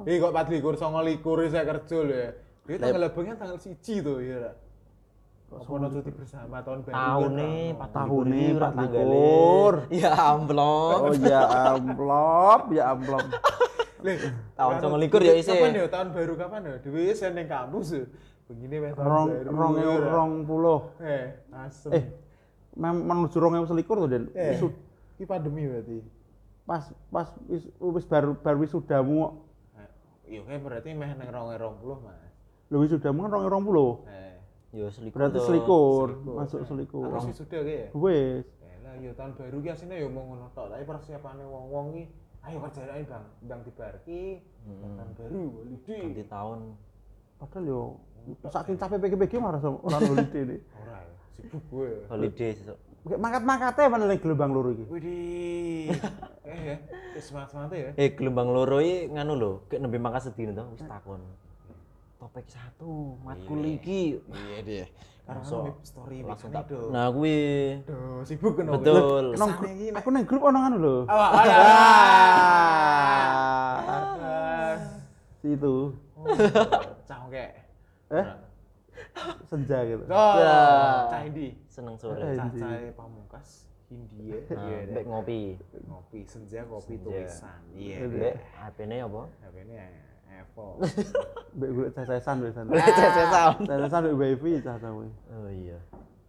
Ih 0.10 0.17
kok 0.17 0.32
24 0.34 1.22
29 1.22 1.54
saya 1.54 1.65
kerja 1.69 1.98
lho 2.02 2.15
ya. 2.17 2.30
Dia 2.65 2.78
tanggal 2.82 3.02
labangnya 3.06 3.34
tanggal 3.38 3.58
1 3.62 3.78
tuh 4.02 4.17
ya. 4.26 4.58
Ra. 5.53 5.61
Apa 5.61 5.71
ono 5.71 5.87
cuti 5.87 6.11
bersama 6.11 6.57
tahun 6.59 6.79
baru? 6.81 6.93
Tahun 6.93 7.21
kan, 7.23 7.37
nih, 7.37 7.53
ono. 7.61 7.73
empat 7.73 7.89
Tahun 7.91 8.25
nih, 8.25 8.33
nih, 8.33 8.49
Pak 8.55 8.71
tanggalnya. 8.73 9.05
Likur. 9.05 9.73
Ya 9.93 10.11
amplop. 10.13 10.99
Oh 10.99 11.13
ya 11.15 11.41
amplop, 11.69 12.61
ya 12.71 12.83
amplop. 12.89 13.25
Tahun 14.59 14.73
karo- 14.77 14.99
29 14.99 15.23
ya 15.23 15.33
isih. 15.33 15.55
Kapan 15.55 15.71
ya 15.73 15.85
tahun 15.87 16.07
baru 16.11 16.33
kapan 16.35 16.59
ya? 16.61 16.73
Dewe 16.81 17.01
wis 17.07 17.21
ning 17.23 17.47
kampus 17.47 17.87
ya. 17.89 18.03
Begini 18.43 18.75
wis 18.81 18.91
tahun 18.93 19.07
Rong 19.07 19.27
baru. 19.31 19.51
rong 19.55 19.73
ya, 19.73 19.91
Ra. 19.93 20.09
rong 20.11 20.31
puluh. 20.43 20.79
Eh, 20.99 21.25
asem. 21.55 21.91
Eh, 21.93 22.03
mem- 22.75 22.99
menuju 23.01 23.37
rong 23.39 23.63
selikur 23.63 23.95
tuh 23.97 24.09
Den. 24.09 24.27
Eh, 24.35 24.59
iki 25.15 25.23
pandemi 25.23 25.63
berarti. 25.63 26.03
Pas 26.63 26.83
pas 27.07 27.31
wis 27.47 27.63
wis 27.77 28.03
baru 28.03 28.35
baru 28.35 28.57
wisudamu. 28.59 29.39
Eh, 29.73 29.87
Iya 30.35 30.41
kan 30.43 30.59
berarti 30.59 30.89
meh 30.91 31.11
nang 31.13 31.31
2020, 31.31 32.03
Mas. 32.03 32.19
Lho 32.67 32.77
wisudamu 32.79 33.23
kan 33.23 33.31
rong 33.31 33.43
rong 33.47 33.63
puluh. 33.63 33.91
Eh, 34.03 34.33
Yo 34.73 34.89
selikur. 34.89 35.17
Berarti 35.21 35.39
selikur, 35.45 36.07
Selikur. 36.17 36.33
masuk 36.33 36.62
selikur. 36.65 37.05
Aku 37.13 37.29
sih 37.29 37.36
sudah 37.38 37.62
ki 37.62 37.73
ya. 37.77 37.88
Wis. 37.93 38.41
Eh, 38.65 38.75
lah 38.81 38.93
ya 38.97 39.13
tahun 39.13 39.31
baru 39.38 39.57
ki 39.62 39.69
asine 39.69 40.01
ya 40.01 40.09
mau 40.09 40.25
ngono 40.25 40.49
tok, 40.57 40.73
tapi 40.73 40.81
persiapane 40.81 41.45
wong-wong 41.45 41.86
ki 41.93 42.03
ayo 42.43 42.57
kerjaan 42.65 43.05
Bang, 43.05 43.25
Bang 43.45 43.62
dibarki. 43.62 44.41
Tahun 44.65 45.09
baru 45.13 45.41
holiday. 45.62 46.01
Ganti 46.09 46.23
tahun. 46.25 46.59
Padahal 47.38 47.63
yo 47.69 47.81
saking 48.49 48.75
capek 48.81 48.97
PGPG 48.97 49.33
marah 49.38 49.62
sama 49.62 49.77
orang 49.86 50.01
holiday 50.09 50.41
ini. 50.41 50.57
Ora 50.73 50.97
ya, 51.05 51.13
sibuk 51.38 51.63
gue. 51.69 51.91
Holiday 52.09 52.49
sesuk. 52.57 52.77
Mangkat-mangkatnya 53.03 53.91
mana 53.93 54.03
lagi 54.09 54.25
gelombang 54.25 54.51
loro 54.57 54.73
iki. 54.73 54.89
Widih. 54.89 55.91
Eh 56.49 56.59
ya, 56.65 56.75
wis 57.13 57.29
semangat 57.29 57.69
ya. 57.77 57.91
Eh 57.93 58.15
gelombang 58.17 58.49
loro 58.49 58.81
iki 58.81 59.12
nganu 59.13 59.38
lho, 59.38 59.51
kayak 59.69 59.86
nembe 59.86 60.01
mangkas 60.01 60.33
sedina 60.33 60.55
to 60.57 60.65
wis 60.73 60.81
takon. 60.81 61.21
Topik 62.23 62.47
satu, 62.47 63.19
matkul 63.19 63.67
iki. 63.67 64.23
Iya 64.23 64.57
deh. 64.63 64.88
Karena 65.27 65.43
kan 65.43 65.75
story 65.83 66.19
Langsung 66.23 66.51
tak. 66.51 66.67
itu. 66.67 66.79
Nah 66.88 67.12
kuwi 67.12 67.39
Duh, 67.83 68.23
sibuk 68.23 68.55
kan. 68.55 68.71
Betul. 68.71 69.36
Nek- 69.36 69.95
aku 69.95 70.07
nang 70.07 70.23
grup 70.23 70.41
ono 70.41 70.57
ngono 70.57 70.77
lho. 70.79 70.95
Ah, 71.07 71.29
ada. 71.33 71.55
Ah, 73.83 74.75
Situ. 75.39 75.75
Cangkek. 77.03 77.49
Eh? 78.09 78.25
Senja 79.43 79.83
gitu. 79.83 80.03
Oh, 80.07 80.36
Ya. 80.39 80.59
cah 81.12 81.21
Indi. 81.23 81.59
seneng 81.67 81.95
sore. 81.99 82.23
Cah-cah 82.23 82.93
pamungkas 82.93 83.67
India 83.91 84.39
Nah, 84.49 84.63
iya 84.69 85.03
ngopi. 85.03 85.59
ngopi 85.86 86.19
senja 86.23 86.65
kopi 86.65 86.97
tulisan 86.97 87.62
iya 87.73 88.01
Mbek 88.07 88.36
HP-ne 88.57 88.97
apa? 89.01 89.21
HP 89.43 89.55
Apple 90.41 90.74
Mbek 91.58 91.69
golek 91.69 91.91
cesesan 91.93 92.36
wis 92.41 92.54
sana. 92.58 92.69
Cecesan. 92.74 93.52
Cesesan 93.69 94.02
mbek 94.10 94.17
wifi 94.17 94.58
cah 94.65 94.76
kuwi. 94.82 95.10
Oh 95.30 95.50
iya. 95.54 95.78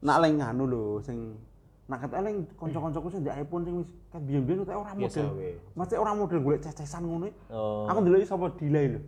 Nak 0.04 0.16
leng 0.20 0.36
anu 0.44 0.64
lho 0.68 1.00
sing 1.00 1.32
nak 1.88 2.04
kata 2.04 2.20
leng 2.20 2.44
kanca-kancaku 2.60 3.08
sing 3.08 3.20
ndek 3.24 3.40
iPhone 3.40 3.64
sing 3.64 3.74
wis 3.80 3.88
kan 4.12 4.20
biyen-biyen 4.20 4.64
kok 4.68 4.76
ora 4.76 4.92
Biasa 4.92 5.24
model. 5.24 5.56
Masih 5.72 5.96
ora 5.96 6.12
model 6.12 6.38
golek 6.44 6.60
cecesan 6.60 7.02
ngono. 7.08 7.32
Oh. 7.48 7.88
Aku 7.88 7.98
ndelok 8.04 8.28
sapa 8.28 8.52
delay 8.60 8.86
lho. 8.92 9.00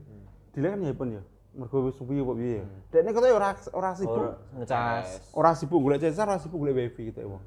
Delay 0.56 0.68
kan 0.72 0.80
ya 0.80 0.88
iPhone 0.96 1.12
ya. 1.20 1.22
Mergo 1.56 1.76
wis 1.88 1.96
suwi 2.00 2.20
apa 2.20 2.32
piye 2.32 2.56
ya. 2.60 2.64
Dekne 2.92 3.10
kata 3.12 3.26
ora 3.36 3.48
ora 3.76 3.90
sibuk. 3.92 4.32
Ngecas. 4.56 5.36
Ora 5.36 5.50
sibuk 5.52 5.80
golek 5.84 6.00
cecesan, 6.00 6.32
ora 6.32 6.40
sibuk 6.40 6.58
golek 6.64 6.76
wifi 6.80 7.12
gitu 7.12 7.20
ya 7.20 7.28
wong. 7.28 7.44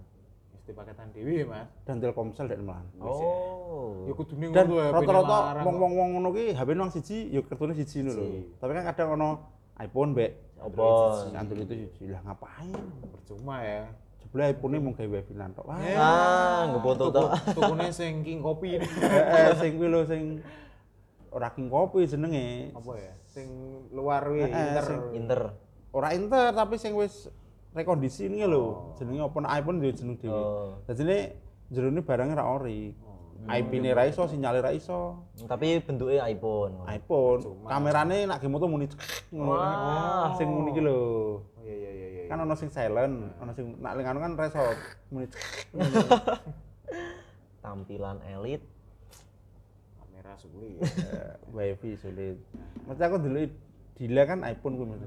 Mesti 0.69 0.77
paketan 0.77 1.10
dewi 1.10 1.41
mas 1.41 1.65
Dan 1.82 1.97
Telkomsel 1.97 2.45
dek 2.45 2.62
melahan. 2.62 2.86
Oh. 3.01 4.05
ya 4.05 4.13
kudune 4.13 4.53
Dan 4.53 4.69
ngono 4.69 4.77
ya 4.77 4.89
rata-rata 4.93 5.65
wong-wong 5.65 5.91
wong 5.97 6.10
ngono 6.13 6.29
ki 6.29 6.53
HP 6.53 6.69
nang 6.77 6.93
siji 6.93 7.34
ya 7.34 7.41
kartune 7.41 7.73
siji 7.73 8.05
ngono 8.05 8.13
lho. 8.13 8.25
Tapi 8.62 8.71
kan 8.71 8.84
kadang 8.86 9.10
ono 9.17 9.29
iPhone 9.82 10.13
mbek 10.13 10.32
Apa? 10.62 10.86
Android 11.34 11.65
itu 11.65 11.73
siji. 11.89 12.03
Lah 12.08 12.21
ngapain? 12.21 12.69
percuma 13.10 13.65
ya 13.65 13.89
Jebule 14.21 14.43
iPhone 14.45 14.77
mung 14.77 14.93
gawe 14.93 15.10
wifi 15.10 15.34
lan 15.34 15.58
tok. 15.58 15.65
Wah. 15.65 15.82
Ah, 15.97 16.62
ngefoto 16.69 17.05
tok. 17.10 17.29
tukune 17.58 17.89
sing 17.89 18.21
king 18.21 18.45
kopi 18.45 18.77
ini 18.77 18.86
Eh, 19.34 19.58
sing 19.58 19.73
kuwi 19.73 19.89
lho 19.89 20.05
sing 20.05 20.45
ora 21.29 21.49
king 21.49 21.65
kopi 21.65 22.05
jenenge. 22.05 22.77
apa 22.77 22.91
ya 22.93 23.13
sing 23.25 23.47
luar 23.89 24.21
wi 24.29 24.45
Eh, 24.45 24.53
inter 24.53 24.86
sing- 24.86 25.17
Inter. 25.17 25.41
Ora 25.89 26.13
inter 26.13 26.53
tapi 26.53 26.77
sing 26.77 26.93
wis 26.93 27.25
rekondisi 27.73 28.29
ini 28.29 28.45
lho. 28.45 28.95
Jenenge 28.97 29.25
apa 29.25 29.39
iPhone 29.60 29.77
duwe 29.82 29.93
jeneng 29.93 30.17
dhewe. 30.17 30.34
Oh. 30.34 30.82
Dadine 30.89 31.38
jerone 31.69 32.01
barangnya 32.01 32.41
ra 32.41 32.45
ori. 32.49 32.93
IP-ne 33.39 33.95
ra 33.95 34.03
iso, 34.03 34.27
sinyale 34.27 34.60
ra 34.60 34.75
iso. 34.75 35.23
Tapi 35.47 35.79
bentuknya 35.79 36.27
iPhone. 36.27 36.84
iPhone, 36.91 37.39
kamerane 37.71 38.27
nak 38.27 38.43
game 38.43 38.51
foto 38.51 38.67
muni 38.67 38.86
ngono. 39.32 39.55
Wah. 39.55 40.36
Sing 40.36 40.51
muni 40.51 40.75
ki 40.75 40.84
lho. 40.84 40.99
oh 41.39 41.63
iya 41.63 41.75
iya 41.75 41.91
iya 41.95 42.08
iya 42.12 42.23
Kan 42.27 42.43
ono 42.43 42.53
sing 42.60 42.67
silent, 42.67 43.32
ono 43.39 43.51
sing 43.55 43.79
nak 43.79 43.95
ling 43.95 44.08
anu 44.12 44.19
kan 44.19 44.36
reso 44.36 44.60
muni. 45.08 45.32
Tampilan 47.63 48.19
elit. 48.27 48.63
kamera 49.99 50.36
suwi 50.36 50.75
Eh, 50.84 51.36
wifi 51.55 51.95
sulit. 51.95 52.36
Mesti 52.88 53.03
aku 53.08 53.23
dulu 53.23 53.47
dila 53.95 54.23
kan 54.27 54.43
iPhone 54.43 54.75
kuwi 54.75 54.99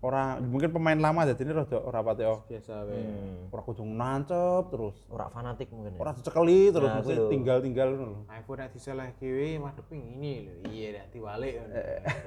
mesti. 0.00 0.06
Ora 0.06 0.40
mungkin 0.40 0.72
pemain 0.72 0.96
lama 0.96 1.28
jadi 1.28 1.44
ini 1.44 1.52
rada 1.52 1.76
ora 1.76 2.00
pati 2.00 2.24
oh. 2.24 2.40
biasa 2.48 2.88
we 2.88 2.96
Hmm. 2.96 3.52
Ora 3.52 3.62
kudu 3.62 3.84
nancep 3.84 4.64
terus. 4.72 4.96
Ora 5.06 5.28
fanatik 5.28 5.68
mungkin 5.68 5.92
ya. 5.92 6.00
Ora 6.00 6.16
dicekeli 6.16 6.72
terus 6.72 6.88
Nah, 6.88 7.04
lho. 7.04 7.28
tinggal-tinggal 7.28 7.88
ngono 7.92 8.04
lho. 8.08 8.20
iPhone 8.32 8.58
nek 8.58 8.70
diseleh 8.72 9.08
kiwi 9.14 9.60
madeping 9.60 10.00
ini 10.16 10.32
lho 10.48 10.52
iya 10.72 10.88
nek 10.96 11.04
diwalik 11.12 11.52
ngono 11.60 11.74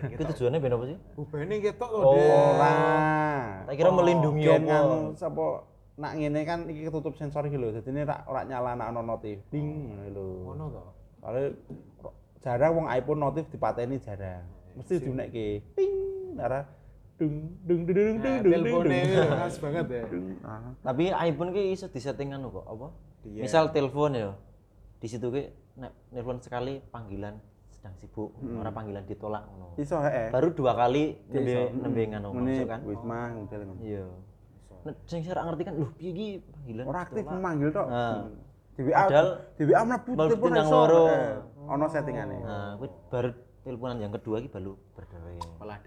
Itu 0.05 0.21
tujuannya 0.29 0.59
ben 0.61 0.73
apa 0.77 0.85
sih? 0.85 0.97
bubene 1.17 1.55
ketok 1.59 1.89
lho 1.89 2.03
Oh. 2.03 2.13
Dek. 2.13 2.29
Ora. 2.29 2.73
Tak 3.65 3.73
kira 3.73 3.89
melindungi 3.89 4.45
apa? 4.45 4.61
nganu 4.61 4.97
sapa 5.17 5.45
nak 5.93 6.11
ngene 6.17 6.41
kan 6.43 6.59
iki 6.69 6.81
ketutup 6.85 7.17
sensor 7.17 7.49
iki 7.49 7.57
lho. 7.57 7.73
Dadi 7.73 7.89
ini 7.89 8.05
ora 8.05 8.21
ora 8.29 8.41
nyala 8.45 8.77
nak 8.77 8.93
ono 8.93 9.01
notif. 9.01 9.41
Ding 9.49 9.89
ngono 9.89 10.05
lho. 10.13 10.25
ngono 10.45 10.63
to 10.69 10.83
Soalnya 11.23 11.55
jarang 12.37 12.71
wong 12.75 12.87
iPhone 12.91 13.17
notif 13.17 13.47
dipateni 13.47 13.97
jarang. 13.97 14.43
Mesti 14.75 14.99
diunekke 14.99 15.47
ting 15.73 15.91
ora 16.35 16.67
dung 17.13 17.35
dung 17.61 17.81
dung 17.85 17.95
dung 17.95 18.17
Nah, 18.17 18.41
dung 18.41 18.41
dung 18.41 18.53
teleponnya 18.57 19.01
dung. 19.05 19.13
itu 19.13 19.21
khas 19.29 19.55
banget 19.61 19.85
ya. 19.85 20.03
Tapi 20.81 21.03
iPhone 21.13 21.49
ki 21.53 21.63
iso 21.77 21.85
disetting 21.89 22.33
anu 22.33 22.49
kok, 22.49 22.65
apa? 22.65 22.87
Iya. 23.29 23.41
Misal 23.45 23.63
telepon 23.69 24.11
ya. 24.17 24.31
Di 24.97 25.07
situ 25.07 25.27
ki 25.29 25.43
nek 25.77 25.91
nelpon 26.09 26.37
sekali 26.41 26.81
panggilan 26.89 27.37
sedang 27.69 27.93
sibuk, 27.99 28.33
ora 28.57 28.71
panggilan 28.73 29.03
ditolak 29.05 29.45
ngono. 29.45 29.77
Iso 29.77 30.01
heeh. 30.01 30.33
Baru 30.33 30.57
dua 30.57 30.73
kali 30.73 31.17
nembe 31.29 31.69
nembe 31.75 32.01
Mene 32.09 32.19
masuk 32.33 32.67
kan. 32.69 32.79
Wisma 32.81 33.17
model 33.37 33.61
ngono. 33.69 33.81
Iya. 33.83 34.05
Nek 34.83 34.95
sing 35.07 35.19
ora 35.29 35.41
ngerti 35.47 35.63
kan, 35.63 35.73
lho 35.77 35.87
piye 35.95 36.11
iki 36.11 36.27
panggilan 36.49 36.85
Ora 36.89 36.99
aktif 37.05 37.23
memanggil 37.29 37.69
tok. 37.69 37.87
Nah. 37.87 38.25
Di 38.73 38.81
WA 38.89 39.05
di 39.53 39.63
WA 39.69 39.81
mlebu 39.85 40.11
telepon 40.17 40.49
nang 40.49 40.65
iso. 40.65 40.73
loro. 40.73 41.05
Ono 41.63 41.85
settingane. 41.87 42.37
Nah, 42.41 42.73
kuwi 42.81 42.89
baru 43.07 43.29
teleponan 43.63 43.97
yang 44.01 44.11
kedua 44.11 44.43
iki 44.43 44.49
baru 44.51 44.75
berdaya. 44.97 45.39
malah 45.61 45.79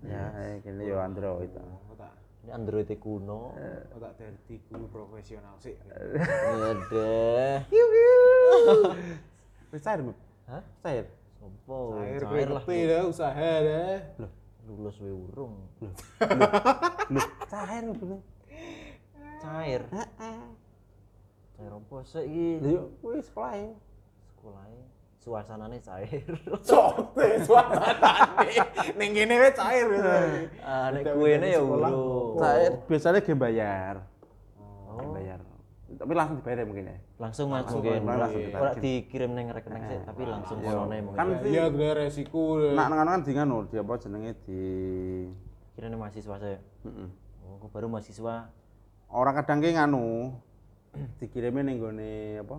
Ya, 0.00 0.32
eh, 0.32 0.54
kene 0.64 0.82
yo 0.84 0.96
Android. 0.96 1.52
aku 1.52 1.94
tak 1.94 2.12
Ini 2.40 2.50
Android 2.56 2.88
kuno. 2.96 3.52
aku 3.92 3.98
tak 4.00 4.12
dadi 4.16 4.56
guru 4.66 4.86
profesional 4.88 5.54
sih 5.60 5.76
Ya 5.76 6.72
deh. 6.88 7.56
Wis 9.70 9.82
cair, 9.84 10.00
Bu. 10.02 10.12
Hah? 10.48 10.62
Cair. 10.82 11.06
Sopo? 11.38 12.00
air 12.00 12.20
Cair 12.20 12.48
lah. 12.48 12.64
ngerti 12.64 12.78
dah 12.84 13.02
usaha 13.06 13.50
dah 13.60 14.00
Loh, 14.18 14.32
Lulus 14.66 14.96
we 15.00 15.08
urung. 15.08 15.56
loh, 15.80 15.94
cair 17.52 17.84
bener. 17.90 18.20
Cair. 19.40 19.82
Heeh. 19.88 20.42
Cair 21.56 21.72
apa 21.72 21.96
sih 22.04 22.24
iki? 22.24 22.48
Lha 22.60 22.70
yo 22.72 22.82
kuwi 23.00 23.20
sekolah 23.20 23.52
ya. 23.56 23.72
Suasananya 25.20 25.76
cair. 25.84 26.24
sote 26.64 27.28
suasana 27.44 28.40
ning 28.96 29.12
kene 29.12 29.36
wis 29.36 29.52
cair 29.52 29.84
wis 29.86 30.00
Ah, 30.64 30.88
nek 30.88 31.04
kuene 31.06 31.44
ya 31.46 31.60
urung. 31.60 32.40
Cair 32.40 32.72
biasanya 32.88 33.20
game 33.20 33.36
bayar. 33.36 34.00
Oh, 34.56 34.96
Game 34.96 35.12
bayar. 35.12 35.40
Tapi 35.90 36.12
langsung 36.14 36.38
dibayar 36.40 36.58
ya 36.62 36.66
mungkin 36.66 36.86
ya. 36.86 36.96
langsung 37.20 37.46
mas 37.50 37.66
Langsung, 37.68 37.82
mungkin. 37.84 38.00
langsung 38.00 38.40
Ora 38.40 38.72
ditarget. 38.72 38.80
dikirim 38.80 39.30
neng 39.36 39.46
rekening 39.52 39.84
sih, 39.84 39.98
tapi 40.06 40.22
langsung 40.24 40.56
konone 40.58 40.96
mungkin. 41.04 41.18
Kan 41.18 41.26
mesti 41.28 41.48
iya 41.50 41.62
ada 41.66 41.88
resiko 41.92 42.40
nak 42.72 42.86
nang 42.88 42.98
kan 43.02 43.20
di 43.20 43.32
nganu, 43.34 43.56
di 43.68 43.76
apa 43.76 43.92
jenenge 43.98 44.32
di 44.46 44.60
Kirane 45.74 45.96
mahasiswa 45.98 46.36
saya. 46.38 46.58
Heeh. 46.80 47.08
Oh, 47.42 47.58
aku 47.58 47.66
baru 47.68 47.86
mahasiswa. 47.86 48.48
Orang 49.10 49.34
kadang 49.36 49.60
ki 49.60 49.76
nganu 49.76 50.32
dikirimin 51.20 51.66
ning 51.66 51.76
gone 51.76 52.10
apa? 52.40 52.56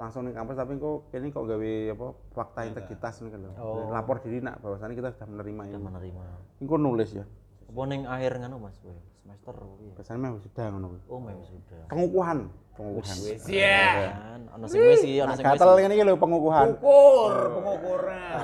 Langsung 0.00 0.24
ning 0.24 0.32
kampus 0.32 0.56
tapi 0.56 0.74
kok 0.74 1.12
kene 1.12 1.28
kok 1.28 1.44
gawe 1.44 1.70
apa 1.92 2.06
fakta 2.32 2.60
integritas 2.64 3.20
ngono 3.20 3.28
kan 3.28 3.40
lho. 3.42 3.50
Oh. 3.54 3.92
Lapor 3.92 4.16
diri 4.18 4.40
nak 4.40 4.58
bahwasannya 4.58 4.96
kita 4.96 5.12
sudah 5.12 5.28
menerima 5.28 5.62
ini. 5.68 5.76
Menerima. 5.78 6.22
Engko 6.58 6.74
nulis 6.74 7.12
ya. 7.12 7.24
Apa 7.68 7.80
neng 7.84 8.02
akhir 8.04 8.32
nganu 8.34 8.56
mas? 8.58 8.80
Boy? 8.80 8.96
Semester 9.20 9.52
apa 9.54 9.74
piye? 9.76 9.92
Biasanya 9.92 10.18
mah 10.18 10.30
sudah 10.40 10.64
ngono 10.66 10.86
kuwi. 10.88 11.00
Oh, 11.06 11.20
memang 11.20 11.44
sudah. 11.44 11.82
Pengukuhan, 11.86 12.38
pengukuhan. 12.72 13.16
wis 13.20 13.44
ya 13.46 13.86
Kan, 14.10 14.40
ono 14.50 14.64
sing 14.66 14.80
wis 14.80 15.00
iki, 15.04 15.20
Nah, 15.20 15.36
sing 15.36 15.44
wis. 15.44 15.52
gatel 15.54 15.70
ngene 15.76 15.94
iki 15.94 16.02
lho 16.02 16.16
pengukuhan. 16.16 16.66
ukur 16.72 17.34
pengukuran 17.52 18.40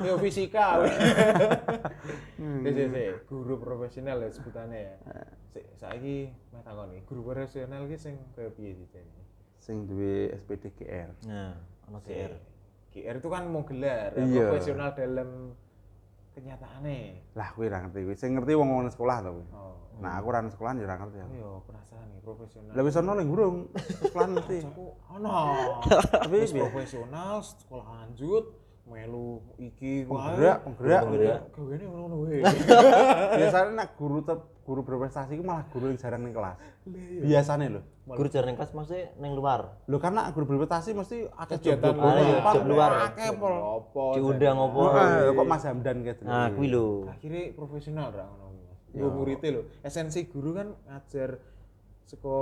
yo 0.00 0.14
fisika 0.16 0.66
Hmm. 2.40 2.62
wis 2.62 2.72
wis 2.72 2.88
wis. 2.88 3.14
guru 3.26 3.54
profesional 3.58 4.16
ya 4.16 4.30
sebutannya 4.30 4.78
ya 4.80 4.94
Sik, 5.50 5.66
saiki 5.76 6.16
meh 6.48 6.62
takoni 6.62 7.02
guru 7.04 7.20
profesional 7.26 7.84
ki 7.84 7.96
sing 7.96 8.14
kaya 8.32 8.48
piye 8.48 8.72
dijane 8.72 9.19
Sing 9.60 9.84
duwe 9.84 10.32
SPD 10.34 10.72
GR. 10.72 11.10
Nah, 11.28 11.52
ono 11.86 12.00
GR. 12.00 12.32
GR 12.90 13.16
itu 13.16 13.28
kan 13.28 13.44
mau 13.46 13.62
gelar 13.62 14.10
ya, 14.10 14.24
Iya. 14.24 14.44
profesional 14.48 14.88
dalam 14.90 15.52
kenyataannya 16.32 16.98
Lah 17.34 17.48
kuwi 17.52 17.66
ra 17.68 17.78
ngerti 17.82 18.00
kuwi. 18.02 18.16
Sing 18.16 18.30
ngerti 18.34 18.52
wong-wong 18.54 18.88
sekolah 18.88 19.16
to 19.20 19.30
kuwi. 19.32 19.46
oh 19.52 19.76
Nah, 20.00 20.16
aku 20.16 20.28
ra 20.28 20.40
sekolah 20.42 20.72
ya 20.74 20.86
ra 20.88 20.96
ngerti. 20.96 21.18
aku. 21.20 21.32
yo 21.36 21.50
penasaran 21.68 22.08
nih 22.08 22.20
profesional 22.24 22.72
Lah 22.72 22.82
wis 22.82 22.96
ono 22.96 23.12
ning 23.14 23.28
gurung. 23.28 23.56
Sekolah 24.00 24.28
ngerti. 24.32 24.58
aku 24.64 24.86
ono 25.12 25.28
Tapi 26.24 26.38
profesional 26.50 27.32
sekolah 27.38 27.86
lanjut 27.86 28.44
melu 28.90 29.38
iki 29.56 30.02
Penggerak, 30.04 30.66
penggerak. 30.66 31.00
Penggerak. 31.06 31.40
gawene 31.54 31.84
ngono 31.86 32.14
wae 32.26 32.42
Biasanya 33.38 33.70
nak 33.70 33.88
guru 33.94 34.18
ter, 34.26 34.36
guru 34.66 34.80
berprestasi 34.82 35.38
itu 35.38 35.44
malah 35.46 35.62
guru 35.70 35.94
yang 35.94 35.98
jarang 35.98 36.26
ning 36.26 36.34
kelas. 36.34 36.58
Biasanya 37.22 37.66
lho. 37.70 37.80
Guru 38.10 38.26
jarang 38.26 38.58
kelas 38.58 38.74
maksudnya 38.74 39.14
neng 39.22 39.32
luar. 39.38 39.78
Lho 39.86 39.96
karena 40.02 40.26
guru 40.34 40.44
berprestasi 40.50 40.90
mesti 40.92 41.30
akeh 41.30 41.56
Kegiatan 41.62 41.94
job 41.94 41.96
luar. 42.02 42.14
Iya, 42.18 42.36
job 42.50 42.66
luar. 42.66 42.90
Akeh 43.06 43.28
apa 43.30 44.02
Diundang 44.18 44.56
kok 45.38 45.46
Mas 45.46 45.64
Hamdan 45.64 45.96
gitu. 46.02 46.22
Nah, 46.26 46.50
kuwi 46.50 46.66
lho. 46.68 47.06
akhirnya 47.06 47.42
profesional 47.54 48.10
ra 48.10 48.26
ngono 48.26 48.58
Mas. 48.66 48.78
Yo 48.90 49.06
muridé 49.14 49.48
lho. 49.54 49.62
Esensi 49.86 50.26
guru 50.26 50.58
kan 50.58 50.74
ngajar 50.90 51.38
saka 52.06 52.34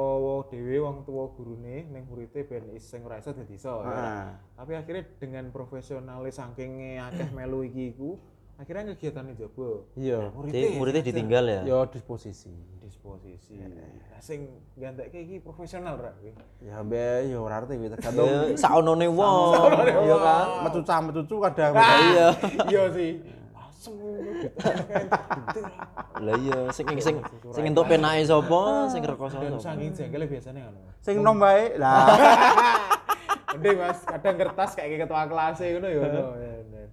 dhewe 0.49 0.77
wong 0.81 1.05
tuwa 1.05 1.29
gurune 1.37 1.85
ning 1.93 2.05
muridé 2.09 2.45
ben 2.45 2.73
sing 2.81 3.05
ora 3.05 3.21
iso 3.21 3.37
dadi 3.37 3.55
iso. 3.55 3.85
ya. 3.85 3.93
Ah. 3.93 4.29
Tapi 4.57 4.73
akhirnya 4.75 5.05
dengan 5.21 5.53
profesionalis 5.53 6.41
saking 6.41 6.97
akeh 6.97 7.29
melu 7.37 7.63
iki 7.69 7.93
iku, 7.93 8.17
akhirnya 8.57 8.97
kegiatan 8.97 9.31
jaba. 9.37 9.71
Iya. 9.95 10.33
Jadi 10.49 10.67
muridnya 10.81 11.03
ditinggal 11.05 11.45
ya. 11.47 11.63
Yo 11.69 11.79
disposisi. 11.87 12.51
disposisi. 12.89 13.61
Lah 13.61 14.21
sing 14.25 14.49
gantekke 14.75 15.21
iki 15.21 15.37
profesional 15.45 16.01
ra 16.01 16.17
kuwi. 16.17 16.33
Ya 16.65 16.81
be 16.81 17.29
yo 17.29 17.45
ora 17.45 17.61
ngerti 17.61 17.77
kuwi 17.77 17.91
tergantung 17.93 18.27
Ya 18.27 18.41
saonone 18.57 19.07
wong. 19.07 19.53
Iya 20.09 20.17
kan? 20.17 20.47
mecuca 20.65 20.95
mecucu 21.05 21.37
kadang. 21.45 21.73
Iya. 21.77 22.29
Iya 22.73 22.83
sih. 22.97 23.11
Lah 26.19 26.35
iya, 26.35 26.59
sing 26.75 26.87
sing 26.99 27.17
sing 27.55 27.65
entuk 27.71 27.87
penake 27.87 28.27
sapa, 28.27 28.91
sing 28.91 29.03
rekoso 29.07 29.39
sapa. 29.39 29.59
saking 29.63 29.95
jengkel 29.95 30.27
biasanya 30.27 30.67
ngono. 30.67 30.79
Mas. 30.83 30.97
Sing 31.07 31.17
nom 31.23 31.39
bae. 31.39 31.79
Lah. 31.79 32.11
Mending 33.55 33.79
Mas, 33.79 34.03
kadang 34.03 34.37
kertas 34.37 34.71
kayak 34.75 35.07
ketua 35.07 35.25
kelas 35.31 35.63
e 35.63 35.67
ngono 35.79 35.87
ya 35.87 35.99
ngono. 36.03 36.23
Ya, 36.37 36.53
ya. 36.75 36.87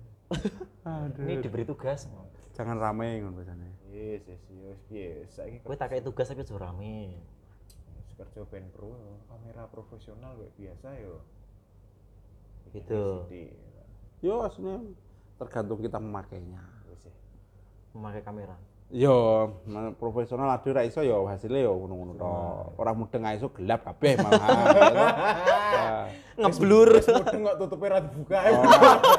Aduh. 0.85 1.23
Ini 1.25 1.33
diberi 1.41 1.65
tugas. 1.65 2.05
Jangan 2.53 2.77
rame 2.77 3.25
ngono 3.25 3.41
biasanya. 3.41 3.69
Yes, 3.89 4.21
yes, 4.29 4.43
yes, 4.53 4.79
yes. 4.93 5.25
Saiki 5.35 5.65
Kowe 5.65 5.73
tak 5.73 5.89
kayak 5.91 6.05
tugas 6.05 6.29
tapi 6.29 6.45
aja 6.45 6.55
rame. 6.55 7.17
kerja 8.15 8.47
band 8.47 8.71
pro 8.71 8.95
kamera 9.27 9.67
profesional 9.67 10.39
kayak 10.39 10.53
biasa 10.55 10.87
yo. 11.03 11.19
Gitu. 12.71 13.03
Di 13.27 13.43
Yo 14.23 14.39
aslinya 14.41 14.79
tergantung 15.35 15.83
kita 15.83 15.99
memakainya. 15.99 16.74
Ya. 17.95 17.99
Memakai 17.99 18.23
kamera. 18.27 18.55
Yo, 18.93 19.49
profesional 19.97 20.45
ade 20.53 20.69
ra 20.69 20.85
iso 20.85 21.01
yo 21.01 21.25
hasilnya 21.25 21.65
yo 21.65 21.73
ngono-ngono 21.73 22.13
tok. 22.21 22.77
Ora 22.77 22.93
mudeng 22.93 23.25
iso 23.33 23.49
gelap 23.49 23.81
kabeh 23.81 24.13
malah. 24.21 24.45
Ya. 24.45 25.89
Ngeblur. 26.45 27.01
Wis 27.01 27.09
mudeng 27.09 27.41
kok 27.49 27.57
tutupe 27.65 27.85
ra 27.89 27.99
dibuka. 28.05 28.39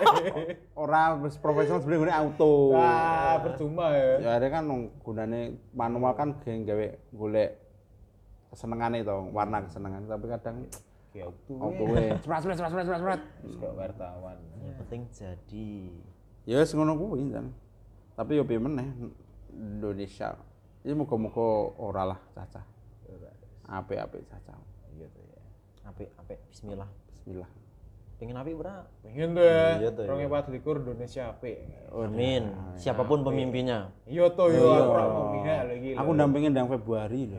Ora 0.86 1.18
wis 1.18 1.34
profesional 1.40 1.82
sebenarnya 1.82 1.98
gue 1.98 2.14
auto. 2.14 2.78
Ah, 2.78 3.42
percuma 3.42 3.90
ya. 3.90 4.14
Ya 4.22 4.30
ada 4.38 4.46
kan 4.54 4.70
gunane 5.02 5.58
manual 5.74 6.14
kan 6.14 6.38
geng 6.46 6.62
gawe 6.62 6.86
golek 7.10 7.58
kesenengane 8.54 9.02
to, 9.02 9.16
warna 9.34 9.66
kesenengan 9.66 10.06
tapi 10.06 10.26
kadang 10.30 10.56
Kayak 11.10 11.26
auto. 11.34 11.52
auto 11.58 11.82
we. 11.90 12.04
Ceprat 12.22 12.38
ceprat 12.38 12.56
ceprat 12.56 12.70
ceprat 12.70 13.00
ceprat. 13.02 13.20
Wis 13.42 13.54
kok 13.58 13.72
wartawan. 13.74 14.36
Yang 14.62 14.74
penting 14.86 15.02
jadi. 15.10 15.70
Ya 16.46 16.62
wis 16.62 16.70
ngono 16.70 16.94
kuwi 16.94 17.34
kan. 17.34 17.50
Tapi 18.16 18.40
yo 18.40 18.48
piye 18.48 18.56
meneh 18.56 18.88
Indonesia. 19.52 20.40
Ini 20.80 20.96
muga-muga 20.96 21.76
ora 21.76 22.16
lah 22.16 22.20
cacah. 22.32 22.64
Apik-apik 23.68 24.24
cacah. 24.24 24.56
Iya 24.96 25.06
tuh 25.12 25.20
ya. 25.28 25.44
Bismillah. 26.48 26.88
Bismillah. 27.20 27.50
Pengen 28.16 28.40
apik 28.40 28.56
ora? 28.56 28.88
Pengen 29.04 29.36
tuh 29.36 29.44
ya. 29.44 29.76
Iya 29.76 29.90
tuh 29.92 30.02
ya. 30.06 30.08
Rong 30.08 30.20
epat 30.24 30.48
likur 30.48 30.80
Indonesia 30.80 31.28
apik. 31.28 31.60
Amin. 31.92 32.56
Siapa 32.80 33.04
pun 33.04 33.20
pemimpinnya. 33.20 33.92
Iya 34.08 34.32
tuh 34.32 34.48
yo 34.48 34.64
aku 34.64 34.90
ora 34.96 35.04
mau 35.12 35.24
pihak 35.36 35.60
lagi. 35.68 35.90
Aku 36.00 36.10
ndampingin 36.16 36.50
ndang 36.56 36.72
Februari 36.72 37.20
lho. 37.28 37.36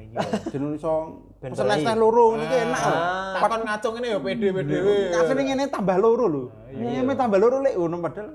Jeneng 0.53 0.77
iso 0.77 1.25
Ben 1.41 1.57
pesen 1.57 1.85
teh 1.85 1.97
loro 1.97 2.37
ngene 2.37 2.45
iki 2.45 2.57
enak 2.69 2.81
lho. 2.85 2.99
takon 3.41 3.61
ngacung 3.65 3.93
ini 3.97 4.07
ya 4.13 4.19
pede 4.21 4.47
pede. 4.53 4.75
Asline 5.09 5.41
ngene 5.41 5.63
tambah 5.73 5.97
loro 5.97 6.25
lho. 6.29 6.43
Ngene 6.69 7.13
tambah 7.17 7.39
loro 7.41 7.57
lek 7.65 7.73
ngono 7.73 7.97
padahal 7.97 8.29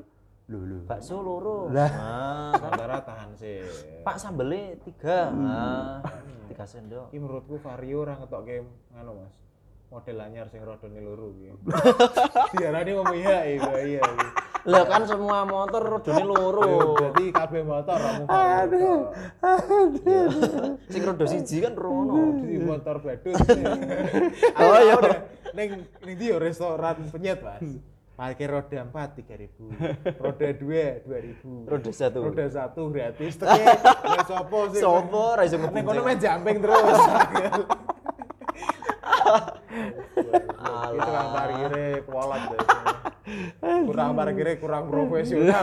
lho. 0.51 0.83
Bakso 0.89 1.23
loro. 1.23 1.71
Lah. 1.71 1.91
Ah, 1.93 2.53
Sementara 2.59 2.99
tahan 3.07 3.31
sih. 3.39 3.63
Pak 4.03 4.17
sambelnya 4.19 4.75
tiga. 4.83 5.31
Ah, 5.31 5.99
tiga 6.51 6.65
sendok. 6.67 7.09
Iki 7.15 7.19
menurutku 7.21 7.55
Vario 7.63 8.03
ora 8.03 8.19
ngetokke 8.19 8.67
ngono 8.93 9.13
Mas. 9.23 9.35
Model 9.93 10.25
anyar 10.25 10.49
sing 10.49 10.65
rodone 10.65 11.01
loro 11.05 11.37
iki. 11.37 11.53
Diarani 12.57 12.91
ngomong 12.97 13.17
iya 13.17 13.45
iya 13.45 13.73
iya. 13.85 14.03
Lah 14.63 14.89
kan 14.89 15.05
semua 15.05 15.45
motor 15.45 15.85
rodone 15.85 16.25
loro. 16.25 16.97
Jadi 16.97 17.29
kabeh 17.29 17.61
motor 17.61 18.01
kamu 18.01 18.25
Vario. 18.25 18.97
Sing 20.89 21.03
rodo 21.05 21.25
siji 21.29 21.61
kan 21.61 21.77
rono. 21.77 22.41
Di 22.41 22.57
motor 22.57 23.05
badut. 23.05 23.37
Oh, 24.63 24.79
iya. 24.81 24.97
Ning 25.53 25.85
ning 26.09 26.15
ndi 26.17 26.33
restoran 26.41 27.13
penyet, 27.13 27.45
Mas. 27.45 27.61
Parkir 28.23 28.47
roda 28.55 28.87
4 28.87 29.19
3000. 29.19 29.51
Roda 30.23 30.49
2 30.55 31.11
2000. 31.11 31.67
Roda 31.67 31.91
satu. 31.91 32.23
Roda 32.31 32.47
1 32.47 32.95
gratis. 32.95 33.35
Lah 33.43 34.23
sopo 34.23 34.71
sih? 34.71 34.79
Sopo 34.79 35.35
ra 35.35 35.43
iso 35.43 35.59
Ning 35.59 35.83
kono 35.83 36.07
ngebunceng. 36.07 36.07
main 36.07 36.19
jumping 36.23 36.57
terus. 36.63 37.03
Itu 40.93 41.11
kan 41.11 41.27
parkirnya 41.35 41.87
kualat 42.07 42.43
deh. 42.47 42.61
Kurang 43.91 44.11
parkirnya 44.15 44.55
kurang 44.63 44.85
profesional. 44.87 45.63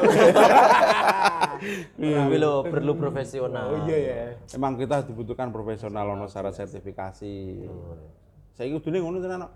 Tapi 1.95 2.35
lo 2.43 2.67
perlu 2.67 2.91
profesional. 2.99 3.67
Oh 3.71 3.79
iya 3.87 3.97
ya. 4.03 4.35
Emang 4.51 4.75
kita 4.75 5.07
dibutuhkan 5.07 5.47
profesional 5.55 6.11
ono 6.11 6.27
syarat 6.27 6.59
sertifikasi. 6.59 7.63
Saiki 8.51 8.75
kudune 8.75 8.99
ngono 8.99 9.23
tenan. 9.23 9.47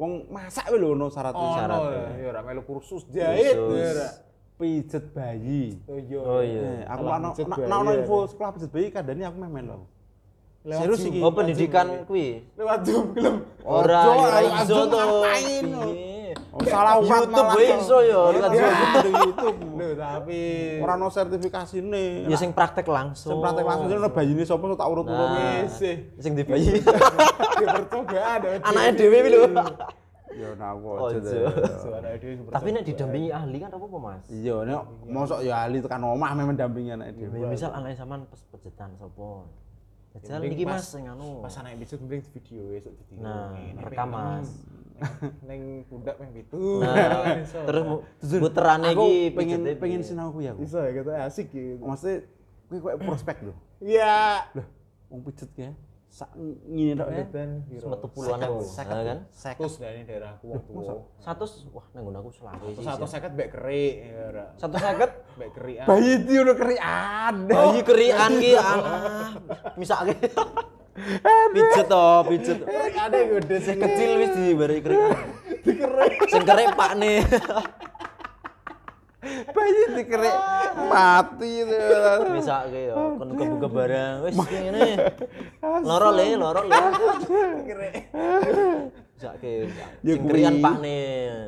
Wong 0.00 0.12
masak 0.32 0.64
wae 0.72 0.80
lho 0.80 0.96
ono 0.96 1.12
syarat 1.12 1.36
Oh, 1.36 1.52
syarat. 1.52 1.76
no, 1.76 1.92
ya 2.16 2.26
ora 2.32 2.40
melu 2.40 2.62
kursus 2.64 3.04
jahit. 3.12 3.52
Ya. 3.52 4.08
Pijet 4.56 5.04
bayi. 5.12 5.76
Oh 5.84 5.96
iya. 6.00 6.18
Oh 6.24 6.40
iya. 6.40 6.88
Aku 6.88 7.04
ana 7.12 7.28
pijet 7.36 7.44
ana- 7.68 7.84
ana 7.84 7.90
ya. 7.92 7.98
info 8.00 8.16
sekolah 8.24 8.50
pijet 8.56 8.70
bayi 8.72 8.88
kadane 8.88 9.22
aku 9.28 9.36
lho. 9.68 9.78
Lewat 10.60 10.80
Serius 10.84 11.00
iki. 11.04 11.20
Oh 11.20 11.32
pendidikan 11.32 11.86
kuwi. 12.08 12.48
Lewat 12.56 12.80
Zoom 12.84 13.12
film. 13.12 13.44
Ora 13.64 14.00
iso 14.64 14.88
to. 14.88 14.96
ngapain, 14.96 15.64
Piye? 16.30 16.34
Oh, 16.50 16.62
salah 16.62 16.94
umat 16.96 17.06
YouTube 17.20 17.32
malah 17.32 17.52
wae 17.52 17.66
to. 17.66 17.76
iso 17.76 17.98
ya 18.00 18.20
Iya, 18.30 18.46
Zoom. 18.46 18.74
di 19.00 19.10
YouTube. 19.12 19.58
Loh, 19.74 19.92
tapi 19.96 20.40
Ora 20.78 20.92
ono 20.94 21.06
sertifikasine. 21.08 22.04
Ya 22.24 22.36
sing 22.36 22.50
praktek 22.50 22.86
langsung. 22.86 23.30
Sing 23.30 23.38
praktek 23.40 23.66
langsung 23.66 23.86
ono 23.90 24.10
bayine 24.10 24.42
sapa 24.42 24.64
tak 24.70 24.88
urut-urut. 24.88 25.28
Nah, 25.28 25.62
Wis 25.62 25.74
sih. 25.74 25.94
sing 26.16 26.32
di 26.32 26.42
bayi. 26.42 26.78
Di 26.78 27.64
percobaan. 27.66 28.38
Anaknya 28.68 28.92
dhewe 28.96 29.16
iki 29.18 29.30
lho. 29.30 29.42
Ya 30.30 30.54
nah 30.54 30.70
aku 30.72 30.86
Ojo. 30.86 31.18
aja. 31.18 31.42
Tapi 32.48 32.68
nek 32.70 32.86
didampingi 32.86 33.30
ahli 33.30 33.56
kan 33.58 33.68
apa 33.68 33.86
Mas? 33.90 34.22
Iya, 34.30 34.62
nek 34.62 34.78
mosok 35.04 35.42
ya 35.42 35.66
ahli 35.66 35.82
tekan 35.82 36.06
omah 36.06 36.30
memang 36.32 36.54
dampingi 36.54 36.94
anak 36.94 37.12
dhewe. 37.12 37.34
Ya, 37.34 37.46
misal 37.46 37.74
anake 37.74 37.98
sampean 37.98 38.22
pes 38.24 38.46
pejetan 38.46 38.94
sapa? 38.94 39.42
Jajal 40.12 40.42
niki 40.44 40.62
Mas 40.62 40.86
sing 40.86 41.06
anu. 41.06 41.38
pas 41.38 41.54
anak 41.56 41.74
episode 41.76 41.98
mending 42.00 42.18
di 42.20 42.30
video 42.32 42.62
esuk 42.72 42.94
di 43.00 43.14
Nah, 43.16 43.54
rekam 43.78 44.08
Mas. 44.08 44.48
Neng 45.48 45.84
pitu. 46.34 46.80
Nah, 46.84 47.36
Iso. 47.44 47.58
terus 47.64 47.84
Aku 47.86 49.04
iki 49.08 49.32
pengen 49.32 49.60
pengen 49.80 50.00
sinau 50.04 50.32
kuwi 50.32 50.50
aku. 50.52 50.64
iso 50.64 50.78
ya 50.80 50.90
gitu 50.92 51.10
asik 51.12 51.46
gitu. 51.52 51.82
Maksudnya 51.82 52.26
kuwi 52.68 52.78
koyo 52.78 52.96
prospek 53.00 53.36
lho. 53.44 53.54
Iya. 53.80 54.44
Loh, 54.56 54.66
wong 55.08 55.20
pijet 55.24 55.50
ya. 55.56 55.70
Sak 56.10 56.34
ngene 56.36 56.98
tok 56.98 57.08
ya. 57.14 57.24
Semetu 57.78 58.08
puluhan 58.10 58.38
ewu. 58.42 58.60
Nah, 58.66 58.84
kan? 59.06 59.18
Sekus 59.30 59.78
dari 59.78 60.02
daerahku 60.02 60.44
wong 60.50 60.62
tuwa. 60.66 61.06
Satu 61.22 61.46
wah 61.70 61.86
nang 61.94 62.02
nggon 62.04 62.16
aku 62.18 62.28
Sulawesi. 62.34 62.82
Satu 62.82 63.06
sih. 63.06 63.12
seket 63.14 63.30
mbek 63.38 63.48
kerik 63.54 63.94
ya 64.04 64.22
ora. 64.28 64.44
Satu 64.58 64.76
seket 64.76 65.10
Mbek 65.40 65.50
kerikan. 65.56 65.86
Bayi 65.88 66.10
iki 66.20 66.34
ono 66.36 66.52
kerian. 66.52 67.34
bayi 67.48 67.80
kerian 67.86 68.30
ki 68.36 68.50
alah. 68.58 69.32
Misake. 69.78 70.14
Pijet 71.54 71.86
to, 71.86 72.06
pijet. 72.26 72.58
Kerikane 72.66 73.18
gede 73.38 73.56
Sing 73.62 73.76
kecil 73.78 74.10
wis 74.18 74.30
dibari 74.34 74.78
kerian. 74.82 75.16
Dikerek. 75.62 76.12
Sing 76.26 76.42
kerek 76.42 76.74
pakne. 76.74 77.22
Bayi 79.54 79.82
dikerek 80.00 80.36
mati 80.88 81.50
itu. 81.62 81.76
Misake 82.34 82.80
yo 82.90 83.20
kon 83.20 83.30
kebuka 83.38 83.68
barang 83.68 84.14
wis 84.26 84.36
ngene. 84.36 84.88
Loro 85.84 86.08
le, 86.16 86.26
loro 86.34 86.60
le. 86.66 86.78
kerek. 87.68 87.94
Misake 89.14 89.52
Ya 90.02 90.12
sing 90.16 90.24
kerian 90.26 90.56
pakne. 90.58 90.98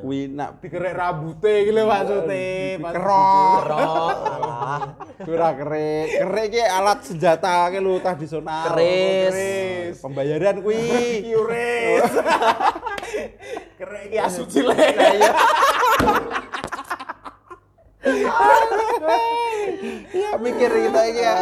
Kuwi 0.06 0.30
nak 0.30 0.60
Dikerek 0.62 0.94
rambute 0.94 1.52
iki 1.66 1.70
lho 1.74 1.82
maksude. 1.88 2.44
Pas- 2.78 2.94
kerok. 2.94 3.60
Kerok. 3.66 4.16
Alah. 4.22 4.82
Ora 5.28 5.48
kerek. 5.54 6.06
Kerek 6.18 6.46
ki 6.50 6.62
alat 6.66 6.98
senjata 7.06 7.70
ki 7.70 7.78
lho 7.78 7.92
tradisional. 8.02 8.64
Keris. 8.74 9.34
Keris. 9.34 9.96
Pembayaran 10.02 10.56
kuwi. 10.62 10.82
Yuris. 11.30 12.10
Kerek 13.78 14.02
iki 14.10 14.18
asu 14.18 14.42
cilik. 14.50 14.94
Ya 20.12 20.30
mikir 20.42 20.70
kita 20.70 21.00
iki 21.06 21.22
ya. 21.22 21.34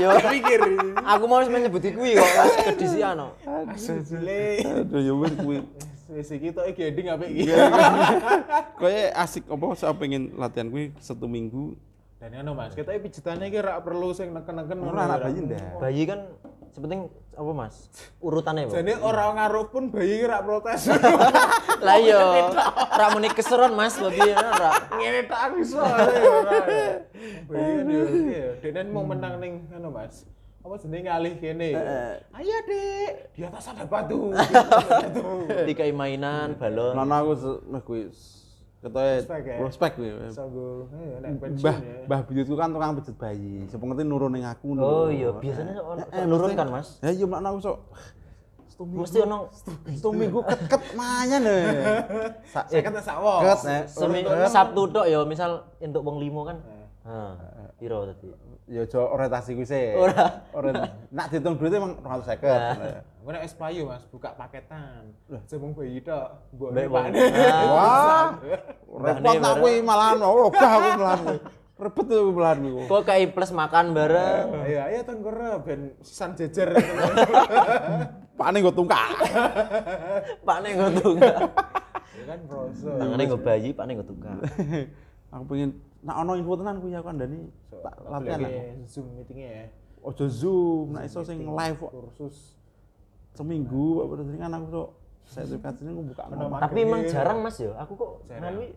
Yo 0.00 0.10
Pikir. 0.16 0.60
aku 1.04 1.24
mau 1.28 1.40
menyebut 1.44 1.84
kuwi 1.84 2.16
kok 2.16 2.30
Mas 2.36 2.54
kedisian 2.72 3.14
no. 3.20 3.28
Asu 3.68 4.00
cilik. 4.04 4.64
Aduh 4.64 5.00
ya 5.04 5.12
wis 5.12 5.34
kuwi. 5.36 5.58
Wis 6.10 6.28
iki 6.32 6.48
tok 6.50 6.66
iki 6.72 6.82
ending 6.88 7.06
apik 7.12 7.28
iki. 7.28 7.52
Kayak 8.80 9.08
asik 9.14 9.44
apa 9.46 9.66
saya 9.76 9.92
pengen 9.94 10.32
latihan 10.40 10.72
kuwi 10.72 10.90
satu 10.98 11.28
minggu. 11.28 11.76
Dan 12.20 12.36
anu 12.36 12.52
Mas, 12.52 12.76
kita 12.76 12.92
pijetannya 13.00 13.48
iki 13.48 13.64
rak 13.64 13.80
perlu 13.80 14.12
sing 14.12 14.36
neken-neken 14.36 14.76
Ora 14.84 15.08
anak 15.08 15.24
bayi 15.24 15.40
ndak. 15.40 15.80
Bayi 15.80 16.02
kan 16.04 16.20
sepenting 16.68 17.08
apa 17.32 17.52
Mas? 17.56 17.88
Urutannya 18.20 18.68
apa? 18.68 18.76
Jadi 18.76 18.92
orang 19.00 19.40
ngaruh 19.40 19.66
pun 19.72 19.88
bayi 19.88 20.20
iki 20.20 20.26
rak 20.28 20.44
protes. 20.44 20.92
Lah 21.86 21.96
iya, 21.96 22.20
ora 22.92 23.06
muni 23.16 23.32
keseron 23.32 23.72
Mas 23.72 23.96
babi 23.96 24.20
ora. 24.20 24.84
Ngene 25.00 25.32
tak 25.32 25.40
aku 25.48 25.64
iso. 25.64 25.80
ora. 25.80 26.60
Bayi 27.48 27.70
kan 27.80 27.86
yo 27.88 28.02
iya, 28.28 28.46
denen 28.60 28.92
mau 28.92 29.08
menang 29.08 29.40
ning 29.40 29.64
anu 29.72 29.88
Mas. 29.88 30.28
Apa 30.60 30.76
jenenge 30.76 31.08
ngalih 31.08 31.34
kene. 31.40 31.72
Ayo 32.36 32.56
Dek, 32.68 33.32
di 33.32 33.48
atas 33.48 33.64
ada 33.72 33.88
batu. 33.88 34.28
Di 34.36 34.36
atas 34.36 34.84
ada 34.92 35.08
batu. 35.08 35.24
Dikai 35.64 35.88
mainan, 35.88 36.52
balon. 36.60 36.92
Nana 36.92 37.24
aku 37.24 37.32
se- 37.32 37.62
meh 37.64 37.80
Ketoke 38.80 39.52
Prospek 39.60 39.92
ya? 39.94 40.14
eh, 40.16 40.32
Mbah, 41.52 41.76
ya. 41.76 41.96
mbah 42.08 42.20
buyutku 42.24 42.56
kan 42.56 42.72
tukang 42.72 42.96
pijet 42.96 43.12
bayi. 43.14 43.68
Sapa 43.68 43.84
ngerti 43.84 44.02
nurun 44.02 44.32
ning 44.32 44.42
aku. 44.42 44.72
Oh 44.72 44.74
nurun. 44.74 45.12
iya, 45.12 45.28
biasanya 45.30 45.72
ono 45.78 46.00
Eh, 46.08 46.24
nurun 46.24 46.48
mesti- 46.48 46.56
kan, 46.56 46.68
Mas. 46.72 46.88
Ya 46.98 47.10
iya 47.12 47.26
makna 47.26 47.48
aku 47.50 47.60
sok 47.60 47.76
Mesti 48.80 49.20
ono 49.20 49.52
Seminggu 49.92 50.40
ket-ket 50.40 50.82
manyan 50.96 51.44
lho. 51.44 51.52
Sa 52.52 52.64
Saya 52.64 52.80
kata 52.80 53.00
sawo. 53.04 53.44
ket 53.44 53.60
nek 53.60 53.82
seminggu 53.84 54.32
Sabtu 54.48 54.82
tok 54.88 55.04
ya 55.04 55.20
misal 55.22 55.50
entuk 55.76 56.00
wong 56.00 56.16
limo 56.16 56.48
kan. 56.48 56.56
Eh. 56.56 56.86
Heeh. 57.04 57.59
Piro 57.80 58.04
tadi? 58.04 58.28
ya 58.70 58.86
aja 58.86 59.00
orientasi 59.02 59.50
kuwi 59.56 59.66
sih. 59.66 59.96
Ora. 59.96 60.46
Orientasi. 60.52 60.92
Nak 61.16 61.26
dihitung 61.32 61.56
duit 61.56 61.72
emang 61.74 61.96
250. 61.98 63.24
Gue 63.24 63.32
nek 63.32 63.42
es 63.42 63.54
payu 63.56 63.88
mas, 63.88 64.04
buka 64.12 64.36
paketan. 64.36 65.16
Sebung 65.48 65.72
bayi 65.72 66.04
tok, 66.04 66.28
mbok 66.54 66.70
Mbak, 66.76 66.86
Pak. 66.86 66.92
Bang. 66.92 67.12
Ah. 67.50 67.66
Wah. 67.72 68.28
Repot 69.00 69.36
bareng. 69.40 69.56
kuwi 69.64 69.74
malahan 69.80 70.18
oh 70.22 70.52
gah 70.52 70.70
aku 70.76 70.88
malahan. 71.00 71.24
Repot 71.80 72.04
tuh 72.04 72.30
malahan 72.36 72.58
kuwi. 72.68 72.84
Kok 72.84 73.02
kayak 73.08 73.32
plus 73.32 73.50
makan 73.56 73.84
bareng. 73.96 74.44
Ayo, 74.60 74.78
ayo 74.86 74.98
tenggore 75.08 75.50
ben 75.64 75.80
sisan 76.04 76.36
jejer. 76.36 76.70
Pak 78.36 78.48
ning 78.52 78.60
go 78.60 78.72
tungkak. 78.76 79.08
Pak 80.46 80.58
ning 80.62 80.76
tukang. 81.00 81.48
Ya 82.20 82.24
kan 82.28 82.38
proso. 82.44 82.90
Tangane 83.00 83.22
nggo 83.24 83.38
bayi, 83.40 83.72
Pak 83.72 83.84
ning 83.88 83.94
nggo 83.98 84.06
tukang. 84.06 84.38
Aku 85.32 85.44
pengen 85.46 85.70
nak 86.00 86.16
ono 86.24 86.32
info 86.36 86.56
tenan 86.56 86.80
kuwi 86.80 86.96
aku 86.96 87.08
andani 87.12 87.40
tak 87.84 87.94
latihan. 88.08 88.38
lah. 88.40 88.52
Zoom 88.88 89.06
meetingnya 89.16 89.48
ya. 89.52 89.64
Ojo 90.00 90.24
zoom, 90.32 90.96
nak 90.96 91.04
iso 91.04 91.20
sing 91.20 91.44
live 91.44 91.76
kok 91.76 91.92
Kursus. 91.92 92.56
seminggu 93.36 94.04
apa 94.04 94.12
terus 94.20 94.28
kan 94.36 94.52
aku 94.56 94.66
sok 94.68 94.88
sertifikat 95.30 95.74
ini 95.84 95.90
aku 95.92 96.02
buka. 96.12 96.22
Tapi 96.60 96.78
emang 96.82 97.00
jarang 97.06 97.38
Mas 97.44 97.56
ya. 97.60 97.72
Aku 97.78 97.92
kok 97.94 98.10
iki 98.26 98.68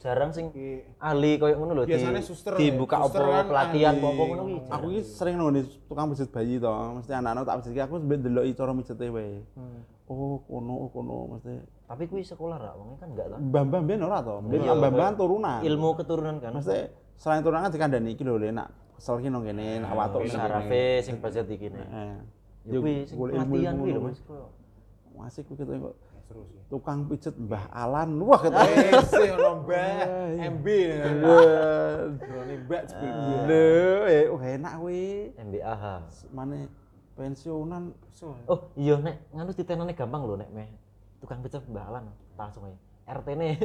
jarang 0.00 0.32
sing 0.32 0.48
Iki 0.48 0.96
ahli 0.96 1.36
koyo 1.36 1.60
ngono 1.60 1.72
lho 1.76 1.82
di 1.84 1.92
Biasanya 1.92 2.24
suster 2.24 2.56
ya. 2.56 2.72
dibuka 2.72 2.96
kan 2.96 3.44
pelatihan 3.44 4.00
apa 4.00 4.08
ngono 4.08 4.42
iki. 4.48 4.60
Aku 4.72 4.86
iki 4.90 5.02
sering 5.04 5.36
nang 5.36 5.52
tukang 5.84 6.08
pijet 6.10 6.32
bayi 6.32 6.56
to, 6.56 6.72
mesti 6.96 7.12
anak-anak 7.12 7.44
tak 7.44 7.56
pijet 7.60 7.84
aku 7.84 8.00
sampe 8.00 8.14
ndeloki 8.16 8.52
cara 8.56 8.72
mijete 8.72 9.06
wae. 9.12 9.44
Oh, 10.10 10.42
kono, 10.42 10.74
oh, 10.74 10.88
kono 10.90 11.38
mesti. 11.38 11.54
Tapi 11.86 12.10
kuwi 12.10 12.26
sekolah 12.26 12.58
ra 12.58 12.74
wong 12.74 12.98
kan 12.98 13.14
enggak 13.14 13.30
ta. 13.30 13.36
Mbah-mbah 13.38 13.80
ben 13.86 14.02
ora 14.02 14.18
to. 14.18 14.42
Ben 14.42 14.58
Iya, 14.58 14.74
mbah-mbahan 14.74 15.14
turunan. 15.14 15.62
Ilmu 15.62 15.88
keturunan 15.94 16.36
kan. 16.42 16.50
Mesti 16.58 16.90
selain 17.14 17.46
turunan 17.46 17.62
kan 17.62 17.70
dikandani 17.70 18.18
iki 18.18 18.26
lho 18.26 18.34
Le, 18.34 18.50
nak 18.50 18.74
kesel 18.98 19.22
ki 19.22 19.30
nang 19.30 19.46
kene, 19.46 19.78
nak 19.78 19.94
watuk 19.94 20.26
nang 20.26 20.34
kene. 20.34 20.42
sarafe 20.42 20.82
sing 21.06 21.22
budget 21.22 21.46
iki 21.46 21.70
ne. 21.70 21.82
Heeh. 21.86 22.14
Ya 22.66 22.78
kuwi 22.82 22.94
sing 23.06 23.16
ilmu-ilmu 23.22 23.82
kuwi 23.86 23.92
lho. 23.94 24.02
Mas. 24.02 24.18
Kok 24.26 24.48
Masih 25.14 25.40
kuwi 25.46 25.56
ketemu 25.62 25.78
kok 25.86 25.94
seru 26.26 26.42
sih. 26.50 26.60
tukang 26.66 27.00
pijet 27.06 27.34
Mbah 27.38 27.64
Alan. 27.70 28.10
Wah 28.26 28.40
ketemu. 28.42 28.66
Eh, 28.66 29.02
sih 29.06 29.28
ono 29.30 29.50
mbah 29.62 29.94
MB. 30.58 30.66
Drone 32.18 32.54
mbak 32.66 32.82
gue. 32.90 33.10
Lho, 33.46 33.70
eh 34.10 34.24
oh 34.26 34.40
enak 34.42 34.72
kuwi. 34.74 35.06
MBAH. 35.38 35.82
Mane 36.34 36.58
pensiunan 37.20 37.92
So, 38.16 38.32
Oh 38.48 38.72
iya 38.80 38.96
nek 38.96 39.28
nganu 39.36 39.52
titenane 39.52 39.92
gampang 39.92 40.24
lho 40.24 40.40
nek 40.40 40.48
meh 40.56 40.68
tukang 41.20 41.44
pecah 41.44 41.60
Mbak 41.60 41.84
Alan 41.84 42.04
langsung 42.40 42.64
aja. 42.64 42.76
RT 43.10 43.28
ne. 43.36 43.58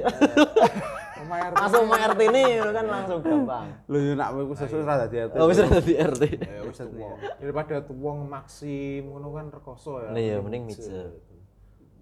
omah 1.21 1.37
RT. 1.51 1.55
langsung 1.55 1.83
mau 1.87 1.95
RT 1.95 2.21
ne 2.33 2.43
kan 2.71 2.85
langsung 2.87 3.19
gampang. 3.23 3.67
Lho 3.87 3.97
yo 3.99 4.13
nak 4.19 4.29
kowe 4.35 4.55
sesuai 4.59 4.83
ra 4.83 4.95
dadi 5.07 5.17
RT. 5.27 5.35
Oh 5.39 5.47
bisa 5.47 5.63
dadi 5.67 5.93
RT. 5.95 6.23
Ya 6.39 6.61
wis 6.67 6.79
tuwa. 6.83 7.15
Daripada 7.39 7.75
tuwa 7.83 8.11
ngemaksim 8.19 9.03
ngono 9.07 9.27
kan 9.31 9.45
rekoso 9.51 10.03
ya. 10.03 10.09
Nah 10.11 10.21
iya 10.23 10.35
mending 10.43 10.63
mijet. 10.67 11.15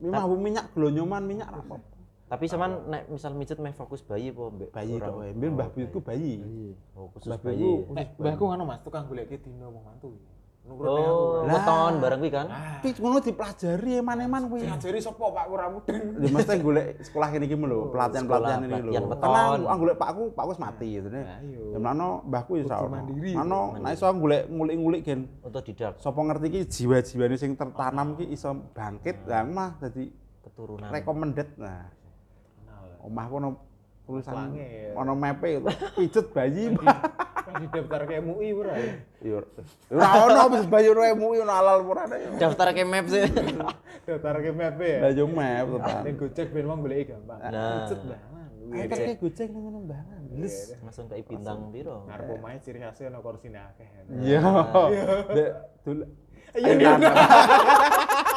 Memang 0.01 0.25
minyak 0.41 0.65
glonyoman 0.73 1.23
minyak 1.25 1.49
ra 1.53 1.61
apa. 1.61 1.77
Tapi 2.33 2.49
sampean 2.49 2.89
nek 2.89 3.13
misal 3.13 3.37
mijet 3.37 3.61
meh 3.61 3.75
fokus 3.77 4.01
bayi 4.01 4.33
apa 4.33 4.43
mbek 4.49 4.69
Bayi 4.73 4.93
tok 4.97 5.05
orang? 5.05 5.13
wae. 5.21 5.31
Mbien 5.37 5.51
mbah 5.53 5.67
buyutku 5.69 5.99
bayi. 6.01 6.33
Oh 6.97 7.13
khusus 7.13 7.29
bayi. 7.45 7.85
mbahku 8.17 8.43
ngono 8.45 8.63
Mas, 8.65 8.81
tukang 8.81 9.05
golek 9.05 9.29
dino 9.41 9.69
wong 9.69 9.83
mantu. 9.85 10.17
Nurut 10.63 10.87
Oh, 10.87 11.43
Lah. 11.43 11.59
weton 11.59 11.91
bareng 11.99 12.19
kuwi 12.23 12.31
kan. 12.31 12.47
Tapi 12.47 12.95
ngono 12.95 13.19
dipelajari 13.19 13.99
eman-eman 13.99 14.47
kuwi. 14.47 14.63
Ngajari 14.63 14.99
sapa 15.03 15.19
Pak 15.27 15.45
ora 15.51 15.67
mudeng. 15.67 16.23
Ya 16.23 16.27
mesti 16.31 16.55
golek 16.63 16.87
sekolah 17.03 17.27
kene 17.35 17.45
iki 17.51 17.55
lho, 17.59 17.91
pelatihan-pelatihan 17.91 18.63
ini 18.63 18.79
lho. 18.79 18.91
Tenang, 19.11 19.67
aku 19.67 19.79
golek 19.83 19.97
pakku, 19.99 20.23
pakku 20.31 20.49
wis 20.55 20.61
mati 20.63 20.87
gitu. 20.95 21.07
Lah, 21.11 21.43
iya. 21.43 21.61
Ya 21.75 21.77
mlano 21.83 22.23
mbahku 22.23 22.51
ya 22.55 22.79
ora. 22.79 23.03
Mano 23.35 23.75
nek 23.75 23.91
iso 23.91 24.05
aku 24.07 24.17
golek 24.23 24.43
ngulik-ngulik 24.47 25.01
gen 25.03 25.19
Untuk 25.43 25.61
didak 25.67 25.99
sapa 25.99 26.19
ngerti 26.23 26.45
iki 26.47 26.61
jiwa-jiwane 26.71 27.35
sing 27.35 27.51
tertanam 27.59 28.15
iki 28.15 28.25
iso 28.31 28.55
bangkit. 28.71 29.27
Lah 29.27 29.43
aku 29.43 29.51
mah 29.51 29.69
dadi 29.83 30.03
keturunan. 30.47 30.87
recommended. 30.87 31.47
Nah, 31.59 31.91
Kenal. 32.55 32.83
omahku 33.03 33.33
ono 33.35 33.49
tulisan 34.07 34.55
ono 34.95 35.11
mepe. 35.11 35.59
Pijet 35.99 36.31
bayi. 36.31 36.71
Di 37.43 37.65
daftar 37.67 38.01
ke 38.07 38.13
MUI 38.23 38.49
ora 38.55 38.73
ya. 38.79 38.93
Ya 39.19 39.39
ora 39.91 40.09
ono 40.25 40.41
wis 40.55 40.65
bayi 40.67 40.87
ora 40.87 41.11
MUI 41.11 41.43
ono 41.43 41.53
halal 41.53 41.77
ora 41.83 42.01
ada 42.07 42.15
ya. 42.15 42.29
Daftar 42.39 42.71
ke 42.71 42.83
map 42.87 43.05
sih. 43.11 43.23
Daftar 44.07 44.35
ke 44.39 44.51
MAP 44.51 44.79
ya. 44.79 44.99
Lah 45.03 45.11
yo 45.11 45.25
map 45.27 45.67
tenan. 45.67 46.01
Ning 46.07 46.15
Gojek 46.15 46.47
ben 46.55 46.65
wong 46.67 46.79
goleki 46.83 47.11
gampang. 47.11 47.39
Nah. 47.39 47.87
Pijet 47.87 48.01
banget. 48.07 48.31
Ayo 48.73 48.85
kayak 48.89 49.19
goceng 49.19 49.49
nang 49.51 49.63
ngono 49.67 49.79
mbangan. 49.85 50.21
Langsung 50.87 51.05
kayak 51.11 51.25
bintang 51.27 51.59
piro. 51.69 52.07
Ngarep 52.07 52.27
omahe 52.31 52.57
ciri 52.63 52.79
khasnya 52.79 53.11
ono 53.11 53.19
kursine 53.19 53.59
akeh. 53.59 53.87
Iya. 54.23 54.39
Dek 55.35 55.49
dul 55.83 55.99
Iya. 56.53 56.91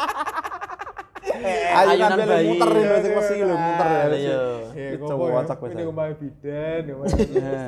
Ayo 1.44 1.88
Ayunan 1.92 2.16
kan 2.16 2.28
bayi. 2.28 2.46
muter 2.48 2.68
ini 2.72 2.96
sing 3.02 3.12
mesti 3.12 3.34
lho 3.42 3.56
muter 3.56 3.86
ya. 3.86 4.04
Iya. 4.16 4.40
Ya 4.72 4.96
ngopo 4.96 5.24
ya. 5.26 5.32
wacak 5.36 5.58
wis. 5.60 5.70
Ini 5.76 5.82
omahe 5.84 6.12
bidan, 6.16 6.82
omahe 6.88 7.00
mesti 7.04 7.22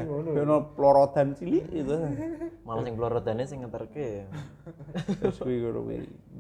ngono. 0.09 0.31
Ono 0.39 0.57
plorodan 0.73 1.29
cilik 1.35 1.67
itu. 1.71 1.97
Malah 2.65 2.83
sing 2.83 2.95
plorodane 2.97 3.43
sing 3.45 3.59
ngeterke. 3.63 4.09
Terus 5.21 5.37
kuwi 5.39 5.57
ngono 5.61 5.79
kuwi 5.85 5.99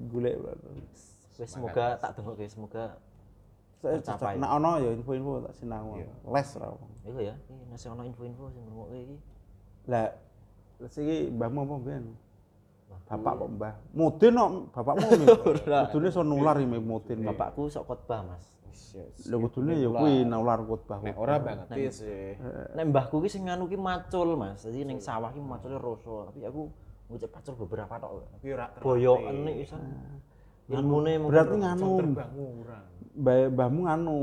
golek. 0.08 0.34
Wis 1.36 1.46
semoga 1.46 1.94
tak 1.96 2.18
dengokke 2.18 2.50
semoga 2.50 2.98
Saya 3.78 4.02
Tercapai. 4.02 4.34
cocok. 4.34 4.42
Nek 4.42 4.50
ono 4.58 4.70
ya 4.82 4.90
info-info 4.90 5.32
tak 5.46 5.54
sinau. 5.54 5.94
Les 6.02 6.50
ra. 6.58 6.66
wong. 6.66 6.90
iku 7.06 7.18
ya, 7.22 7.34
iki 7.46 7.64
nasi 7.70 7.86
ono 7.86 8.02
info-info 8.02 8.50
sing 8.50 8.62
ngrungokke 8.66 8.98
iki. 9.06 9.16
Lah 9.86 10.06
siki 10.90 11.30
mbahmu 11.30 11.62
apa 11.62 11.74
mben? 11.78 12.04
Bapak 13.08 13.32
kok 13.40 13.48
mbah? 13.56 13.74
Mudin 13.96 14.36
kok 14.36 14.52
bapakmu. 14.76 15.08
Kudune 15.92 16.08
iso 16.12 16.20
nular 16.20 16.60
iki 16.60 16.68
mudin. 16.68 17.24
Bapak 17.24 17.56
Bapakku 17.56 17.72
sok 17.72 17.88
khotbah, 17.88 18.20
Mas. 18.20 18.44
lho 18.98 19.36
kudune 19.46 19.78
ya 19.78 19.88
kuwi 19.88 20.28
nular 20.28 20.60
khotbah. 20.60 21.00
Nek 21.00 21.16
ora 21.16 21.40
banget 21.40 21.92
sih. 21.92 22.36
Nek 22.76 22.84
mbahku 22.92 23.24
ki 23.24 23.28
sing 23.32 23.48
nganu 23.48 23.64
ki 23.64 23.80
macul, 23.80 24.36
Mas. 24.36 24.60
Jadi 24.60 24.84
ning 24.84 25.00
sawah 25.00 25.32
ki 25.32 25.40
macule 25.40 25.80
rasa, 25.80 26.28
tapi 26.28 26.44
aku 26.44 26.68
ngucap 27.08 27.30
macul 27.32 27.54
beberapa 27.64 27.94
tok. 27.96 28.12
Tapi 28.36 28.46
ora. 28.52 28.66
Boyoken 28.76 29.36
nih 29.48 29.54
isan. 29.64 29.82
Ilmune 30.68 31.16
mungkin 31.16 31.32
Berarti 31.32 31.56
nganu 31.64 31.88
mbah 32.12 32.28
mbahmu 33.18 33.80
nganu 33.90 34.18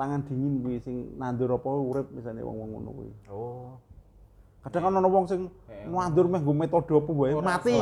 tangan 0.00 0.24
dingin 0.24 0.64
kuwi 0.64 0.80
sing 0.80 0.96
nandur 1.20 1.60
apa 1.60 1.68
urip 1.68 2.08
misalnya 2.14 2.40
wong-wong 2.46 2.70
ngono 2.72 2.90
kuwi. 2.96 3.10
Oh, 3.28 3.76
Kadang 4.60 4.82
kan 4.84 4.92
ana 5.00 5.08
wong 5.08 5.24
sing 5.24 5.48
nandur 5.88 6.28
meh 6.28 6.36
nggo 6.44 6.52
metode 6.52 6.92
apa 6.92 7.10
wae 7.16 7.32
mati. 7.40 7.72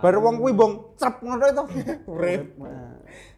Bar 0.00 0.16
wong 0.16 0.40
kuwi 0.40 0.52
bong 0.56 0.72
crep 0.96 1.20
ngono 1.20 1.44
itu. 1.44 1.64
Urip. 2.12 2.42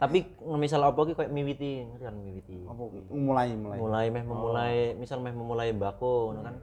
tapi 0.01 0.27
misal 0.59 0.83
apa 0.83 0.99
ki 1.07 1.13
koyo 1.15 1.31
miwiti, 1.31 1.87
ngerti 1.87 2.05
kan 2.05 2.17
miwiti. 2.19 2.59
Apa 2.67 2.83
mulai 3.11 3.49
mulai. 3.59 3.77
Mulai 3.79 4.07
meh 4.11 4.25
memulai, 4.25 4.77
misal 4.95 5.19
meh 5.19 5.35
memulai 5.35 5.75
mbako 5.75 6.31
ngono 6.31 6.41
kan. 6.47 6.57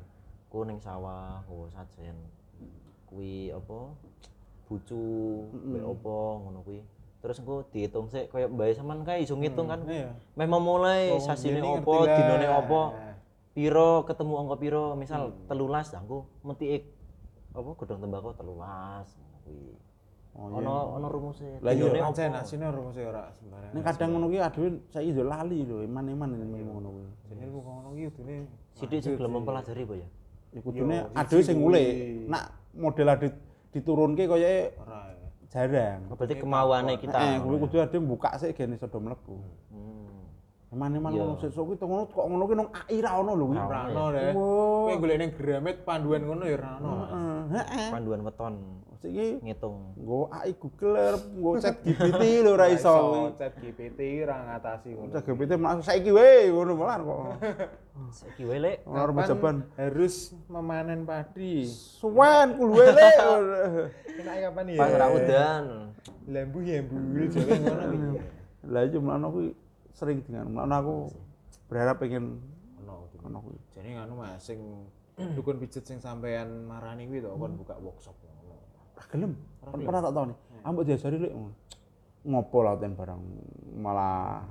Ku 0.47 0.63
ning 0.63 0.79
sawah, 0.79 1.43
oh 1.51 1.67
sajen. 1.75 2.15
Kuwi 3.11 3.51
apa? 3.51 3.91
Bucu, 4.67 5.03
mbek 5.51 5.83
apa 5.83 6.15
ngono 6.39 6.59
kuwi. 6.63 6.79
Terus 7.17 7.37
engko 7.43 7.67
dihitung 7.73 8.07
sik 8.07 8.31
koyo 8.31 8.47
mbae 8.47 8.71
sampean 8.71 9.03
kae 9.03 9.27
iso 9.27 9.35
ngitung 9.35 9.67
kan. 9.67 9.83
Iya. 9.83 10.15
Meh 10.39 10.47
memulai 10.47 11.11
Oh, 11.11 11.19
sasine 11.19 11.59
lah. 11.59 11.83
dinone 11.83 12.47
apa. 12.47 12.81
Piro 13.57 14.05
ketemu 14.05 14.33
angka 14.37 14.55
piro, 14.61 14.93
misal 14.93 15.33
telulas 15.49 15.89
lah 15.89 16.05
engko 16.05 16.29
metik 16.45 16.93
apa 17.57 17.69
godhong 17.73 18.05
tembakau 18.05 18.29
telulas 18.37 19.09
kuwi. 19.41 19.73
Oh, 20.37 20.61
Ono 20.61 21.01
ono 21.01 21.09
rumuse. 21.09 21.57
Lah 21.65 21.73
iya, 21.73 21.89
Dinone 21.89 22.05
Pancen 22.05 22.29
apa? 22.37 22.45
asine 22.45 22.69
rumusé 22.69 23.01
ora 23.01 23.33
sembarangan. 23.33 23.73
Ning 23.73 23.81
kadang 23.81 24.09
ngono 24.13 24.25
kuwi 24.29 24.37
aduh 24.45 24.69
saiki 24.93 25.09
yo 25.09 25.25
lali 25.25 25.65
lho, 25.65 25.81
iman-iman 25.89 26.37
ini 26.37 26.61
ngono 26.61 26.87
kuwi. 27.01 27.05
Jadi 27.33 27.43
lu 27.49 27.59
ngono 27.65 27.87
iki 27.97 28.05
udune 28.13 28.35
Sidik 28.77 28.99
sing 29.01 29.17
gelem 29.17 29.31
mempelajari 29.41 29.81
apa 29.89 29.93
ya? 29.97 30.07
Ya 30.53 30.59
kudune 30.61 30.97
Yo, 31.01 31.17
aduh 31.17 31.41
sing 31.41 31.57
kuwi. 31.57 31.65
ngulik. 31.65 31.89
Nak 32.29 32.43
model 32.77 33.07
adit 33.09 33.33
diturunke 33.73 34.23
koyoke 34.29 34.77
ora 34.77 34.99
ya. 35.09 35.27
jarang. 35.49 35.99
Oh, 36.05 36.13
Berarti 36.13 36.35
kemauannya 36.37 36.93
kita. 37.01 37.17
Eh, 37.17 37.35
kuwi 37.41 37.57
kudu 37.57 37.75
ade 37.81 37.97
buka 37.97 38.29
sik 38.37 38.53
gene 38.53 38.77
sedo 38.77 39.01
mlebu. 39.01 39.33
Hmm. 39.73 39.96
Emane-emane 40.67 41.15
Iya. 41.15 41.23
ngono 41.23 41.39
sesuk 41.39 41.63
kuwi 41.63 41.77
ngono 41.79 42.03
kok 42.11 42.25
ngono 42.27 42.43
ki 42.43 42.55
nang 42.59 42.69
AI 42.75 42.97
ra 42.99 43.11
ono 43.15 43.31
lho 43.33 43.45
kuwi. 43.47 43.55
Ra 43.55 43.63
Ora 43.63 43.79
ono 43.87 44.03
deh. 44.11 44.31
Kowe 44.35 44.93
golek 44.99 45.17
ning 45.17 45.31
Gramet 45.31 45.77
panduan 45.81 46.21
ngono 46.21 46.43
ya 46.43 46.55
ora 46.59 46.69
ono. 46.75 46.91
Heeh. 47.55 47.87
Panduan 47.87 48.21
weton 48.21 48.55
Iki 48.97 49.39
ngitung. 49.45 49.95
nggo 49.95 50.27
AI 50.27 50.51
Google, 50.59 50.97
nggo 51.31 51.51
chat 51.63 51.79
GPT 51.79 52.23
lho 52.43 52.53
ra 52.59 52.67
iso. 52.67 52.95
Chat 53.39 53.55
GPT 53.55 53.99
ora 54.25 54.35
ngatasi 54.43 54.89
ngono. 54.91 55.09
Chat 55.15 55.23
GPT 55.23 55.51
malah 55.55 55.79
saiki 55.79 56.11
wae 56.11 56.51
ngono 56.51 56.71
malah 56.75 56.97
kok. 56.99 57.19
Saiki 58.19 58.43
wae 58.43 58.59
lek 58.59 58.77
Ora 58.83 59.07
Kapan 59.07 59.23
jaban. 59.25 59.55
harus 59.79 60.15
memanen 60.45 61.07
padi. 61.07 61.63
Suwen 61.63 62.59
kul 62.59 62.75
wae 62.75 62.91
lek. 62.91 63.15
Enak 64.19 64.35
kapan 64.43 64.65
ya? 64.67 64.77
pas 64.77 64.91
ora 64.91 65.07
udan. 65.15 65.63
Lembu 66.27 66.59
ya 66.59 66.83
mbul 66.83 67.23
jare 67.31 67.53
ngono 67.55 67.83
iki. 67.87 68.09
Lah 68.67 68.81
iya 68.83 68.99
mlano 68.99 69.27
kuwi 69.31 69.47
sering 69.97 70.21
dengan 70.21 70.45
mlano 70.53 70.75
aku 70.77 70.95
berharap 71.65 71.97
pengen 71.97 72.37
Ono. 72.85 73.09
ono 73.25 73.37
kuwi. 73.41 73.57
Jadi 73.73 73.97
nganu 73.97 74.13
Mas 74.21 74.45
sing 74.45 74.61
dukun 75.35 75.57
pijet 75.57 75.81
sing 75.83 75.97
sampean 75.97 76.69
marani 76.69 77.09
kuwi 77.09 77.25
to 77.25 77.33
kon 77.33 77.57
buka 77.57 77.73
workshop 77.81 78.13
ngono. 78.21 78.55
Ora 78.93 79.05
gelem. 79.09 79.33
Pernah 79.65 80.01
tak 80.05 80.13
tahu 80.13 80.25
nih. 80.29 80.37
Ambek 80.61 80.83
diajari 80.85 81.17
lek 81.17 81.33
ngopo 82.27 82.57
latihan 82.61 82.93
barang 82.93 83.21
malah 83.79 84.45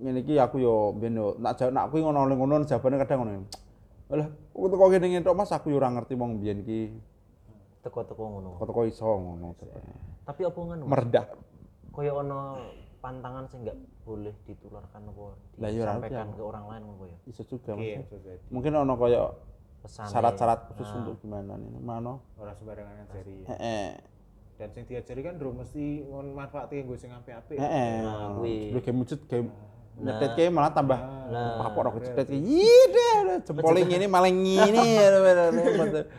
ngene 0.00 0.20
iki 0.22 0.38
aku 0.38 0.62
yo 0.62 0.94
ben 0.94 1.12
yo 1.12 1.34
nak 1.36 1.58
jawab 1.58 1.72
nak 1.74 1.86
kuwi 1.90 2.00
ngono 2.06 2.24
ngono 2.30 2.62
jawabane 2.62 2.96
kadang 3.02 3.18
ngono. 3.26 3.42
Lah, 4.08 4.24
kok 4.24 4.68
teko 4.72 4.84
kene 4.88 5.06
ngentok 5.12 5.36
Mas 5.36 5.52
aku 5.52 5.68
yo 5.68 5.76
ora 5.76 5.92
ngerti 5.92 6.16
wong 6.16 6.40
biyen 6.40 6.62
iki 6.64 6.94
Teko-teko 7.82 8.22
ngono. 8.22 8.56
kok 8.56 8.66
teko 8.70 8.80
iso 8.86 9.04
ngono 9.04 9.52
jawabane. 9.58 9.92
Tapi 10.24 10.40
apa 10.46 10.58
ngono? 10.62 10.84
Merendah. 10.86 11.26
Kaya 11.92 12.12
ono 12.14 12.38
pantangan 13.02 13.44
sing 13.50 13.66
enggak 13.66 13.76
boleh 14.08 14.32
ditularkan 14.42 15.00
apa 15.04 15.24
Lah, 15.60 15.68
iya, 15.68 15.84
disampaikan 15.84 16.26
ke 16.32 16.40
orang 16.40 16.64
lain 16.64 16.82
ngono 16.82 17.04
ya. 17.04 17.18
Iso 17.24 17.42
juga 17.44 17.76
Iya, 17.76 18.00
jadi 18.08 18.40
Mungkin 18.48 18.72
ono 18.72 18.94
kaya 18.94 19.22
Pesan. 19.78 20.08
syarat-syarat 20.08 20.72
khusus 20.72 20.88
untuk 20.96 21.20
gimana 21.20 21.54
nih. 21.54 21.70
Mano? 21.78 22.24
ora 22.34 22.56
sembarangan 22.56 23.04
ngajari. 23.04 23.36
Heeh. 23.46 23.88
Dan 24.56 24.68
sing 24.72 24.84
diajari 24.84 25.20
kan 25.22 25.36
ndro 25.36 25.52
mesti 25.52 26.02
manfaati 26.08 26.82
nggo 26.82 26.96
sing 26.96 27.12
apik-apik. 27.12 27.54
Heeh. 27.54 28.02
Nah, 28.02 28.34
kuwi. 28.34 28.72
Sebelum 28.72 28.82
game 28.82 28.98
wujud 28.98 29.20
game 29.26 29.48
nyetet 29.98 30.30
kayak 30.32 30.50
malah 30.50 30.70
tambah 30.70 30.94
Nah. 31.28 31.58
papor 31.58 31.90
aku 31.90 31.98
cepet 32.00 32.24
kayak 32.24 32.38
iya 32.40 32.82
deh 32.86 33.14
jempolnya 33.42 33.98
ini 33.98 34.06
malah 34.06 34.30
ngini 34.30 34.94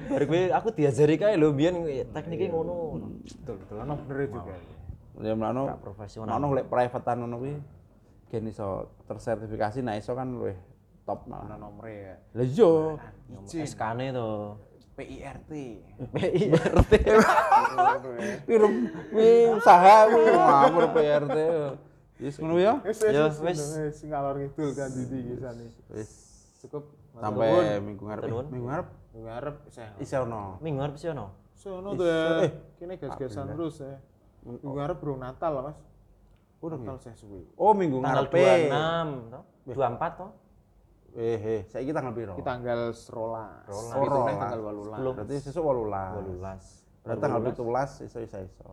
Baru 0.05 0.23
gue 0.25 0.41
aku 0.51 0.67
diajari 0.71 1.15
kae 1.15 1.33
lho 1.33 1.49
biyen 1.49 1.75
tekniknya 2.11 2.51
ngono. 2.51 2.99
Betul, 3.23 3.55
betul. 3.57 3.75
Ono 3.79 3.93
bener 4.03 4.27
juga. 4.27 4.53
ya 5.19 5.35
melano 5.35 5.67
Gak 5.67 5.79
profesional. 5.79 6.27
melano 6.27 6.45
golek 6.47 6.67
privatean 6.67 7.17
ngono 7.19 7.35
kuwi 7.39 7.53
gen 8.29 8.45
iso 8.45 8.67
tersertifikasi 9.03 9.81
nah 9.81 9.93
iso 9.93 10.13
kan 10.13 10.29
luwih 10.29 10.55
top 11.03 11.25
Ono 11.25 11.33
malah 11.35 11.57
nomere 11.57 11.93
ya. 11.97 12.15
lah 12.37 12.45
iya 12.45 13.65
SK-ne 13.65 14.13
to. 14.13 14.29
PIRT. 14.93 15.51
PIRT. 16.11 16.91
Kuwi 19.09 19.29
usaha 19.57 19.95
kuwi 20.05 20.29
ngawur 20.29 20.85
PRT 20.93 21.37
wis 22.19 22.35
ngono 22.35 22.59
ya 22.59 22.73
Wis 22.83 22.99
Ya, 23.01 23.31
wis 23.31 23.39
wis 23.79 23.97
ngalor 24.03 24.35
ngidul 24.37 24.69
kan 24.75 24.91
Didi 24.91 25.17
iki 25.23 25.35
sane. 25.39 25.65
wis 25.89 26.09
Cukup. 26.59 26.83
sampai 27.15 27.79
minggu 27.79 28.03
ngarep 28.03 28.23
minggu 28.51 28.67
ngarep 28.67 28.87
ngarep 29.15 29.55
saya. 29.71 29.95
iso 29.97 30.15
ono 30.21 30.59
Minggu 30.59 30.77
ngarep 30.77 30.95
sih 30.95 31.09
ono. 31.09 31.27
Sono 31.55 31.91
tuh 31.91 32.07
ya. 32.07 32.47
Eh, 32.47 32.51
Kene 32.75 32.95
gas-gasan 32.95 33.51
terus 33.51 33.79
ya. 33.79 33.99
Minggu 34.43 34.67
ngarep 34.69 34.97
bro 34.99 35.15
Natal 35.15 35.63
Mas. 35.63 35.79
Udah 36.59 36.75
Natal 36.75 36.97
saya 36.99 37.15
suwi. 37.15 37.47
oh 37.55 37.71
minggu 37.71 37.97
Tanggal 37.99 38.27
ngarep 38.27 38.67
26 38.67 39.31
to. 39.31 39.39
24 39.69 40.19
to. 40.19 40.27
eh 41.09 41.39
eh 41.39 41.61
saiki 41.65 41.89
tanggal 41.89 42.13
piro 42.13 42.33
Ki 42.35 42.43
tanggal 42.43 42.79
rolas. 43.09 43.65
Rolas. 43.65 43.89
Itu 43.89 43.97
Oh, 43.97 44.25
neng 44.27 44.37
rolas. 44.37 44.37
tanggal 44.37 44.59
18. 44.61 44.69
Sepuluh. 44.93 45.13
berarti 45.15 45.35
sesuk 45.39 45.63
18 45.63 46.37
18. 46.37 47.01
Berarti 47.01 47.21
tanggal 47.21 47.41
17 47.41 48.05
iso 48.05 48.17
iso 48.19 48.37
iso. 48.39 48.69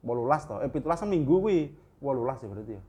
18 0.00 0.46
to. 0.46 0.54
Eh 0.60 0.70
17 0.70 0.84
kan 0.96 1.08
minggu 1.08 1.34
kuwi. 1.40 1.60
18 1.98 2.14
ya 2.38 2.48
berarti 2.48 2.72
ya. 2.76 2.82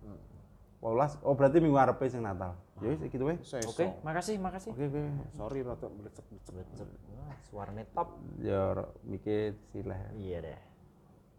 18. 0.82 1.24
Oh 1.24 1.34
berarti 1.34 1.58
minggu 1.58 1.78
arepe 1.78 2.06
sing 2.06 2.22
Natal. 2.22 2.54
Ya 2.78 2.88
wis 2.90 3.00
gitu 3.00 3.24
wae. 3.24 3.38
Oke, 3.64 3.86
makasih, 4.02 4.36
makasih. 4.36 4.74
Oke 4.74 4.86
oke. 4.86 5.02
Sorry 5.32 5.62
rada 5.62 5.86
melecek-melecek. 5.88 6.54
Cep. 6.74 6.90
Wah, 7.16 7.38
suaranya 7.46 7.86
top. 7.94 8.18
Ya 8.38 8.74
mikir 9.02 9.54
sileh. 9.70 9.98
Iya 10.14 10.38
deh. 10.44 10.60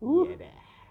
Iya 0.00 0.34
deh. 0.38 0.54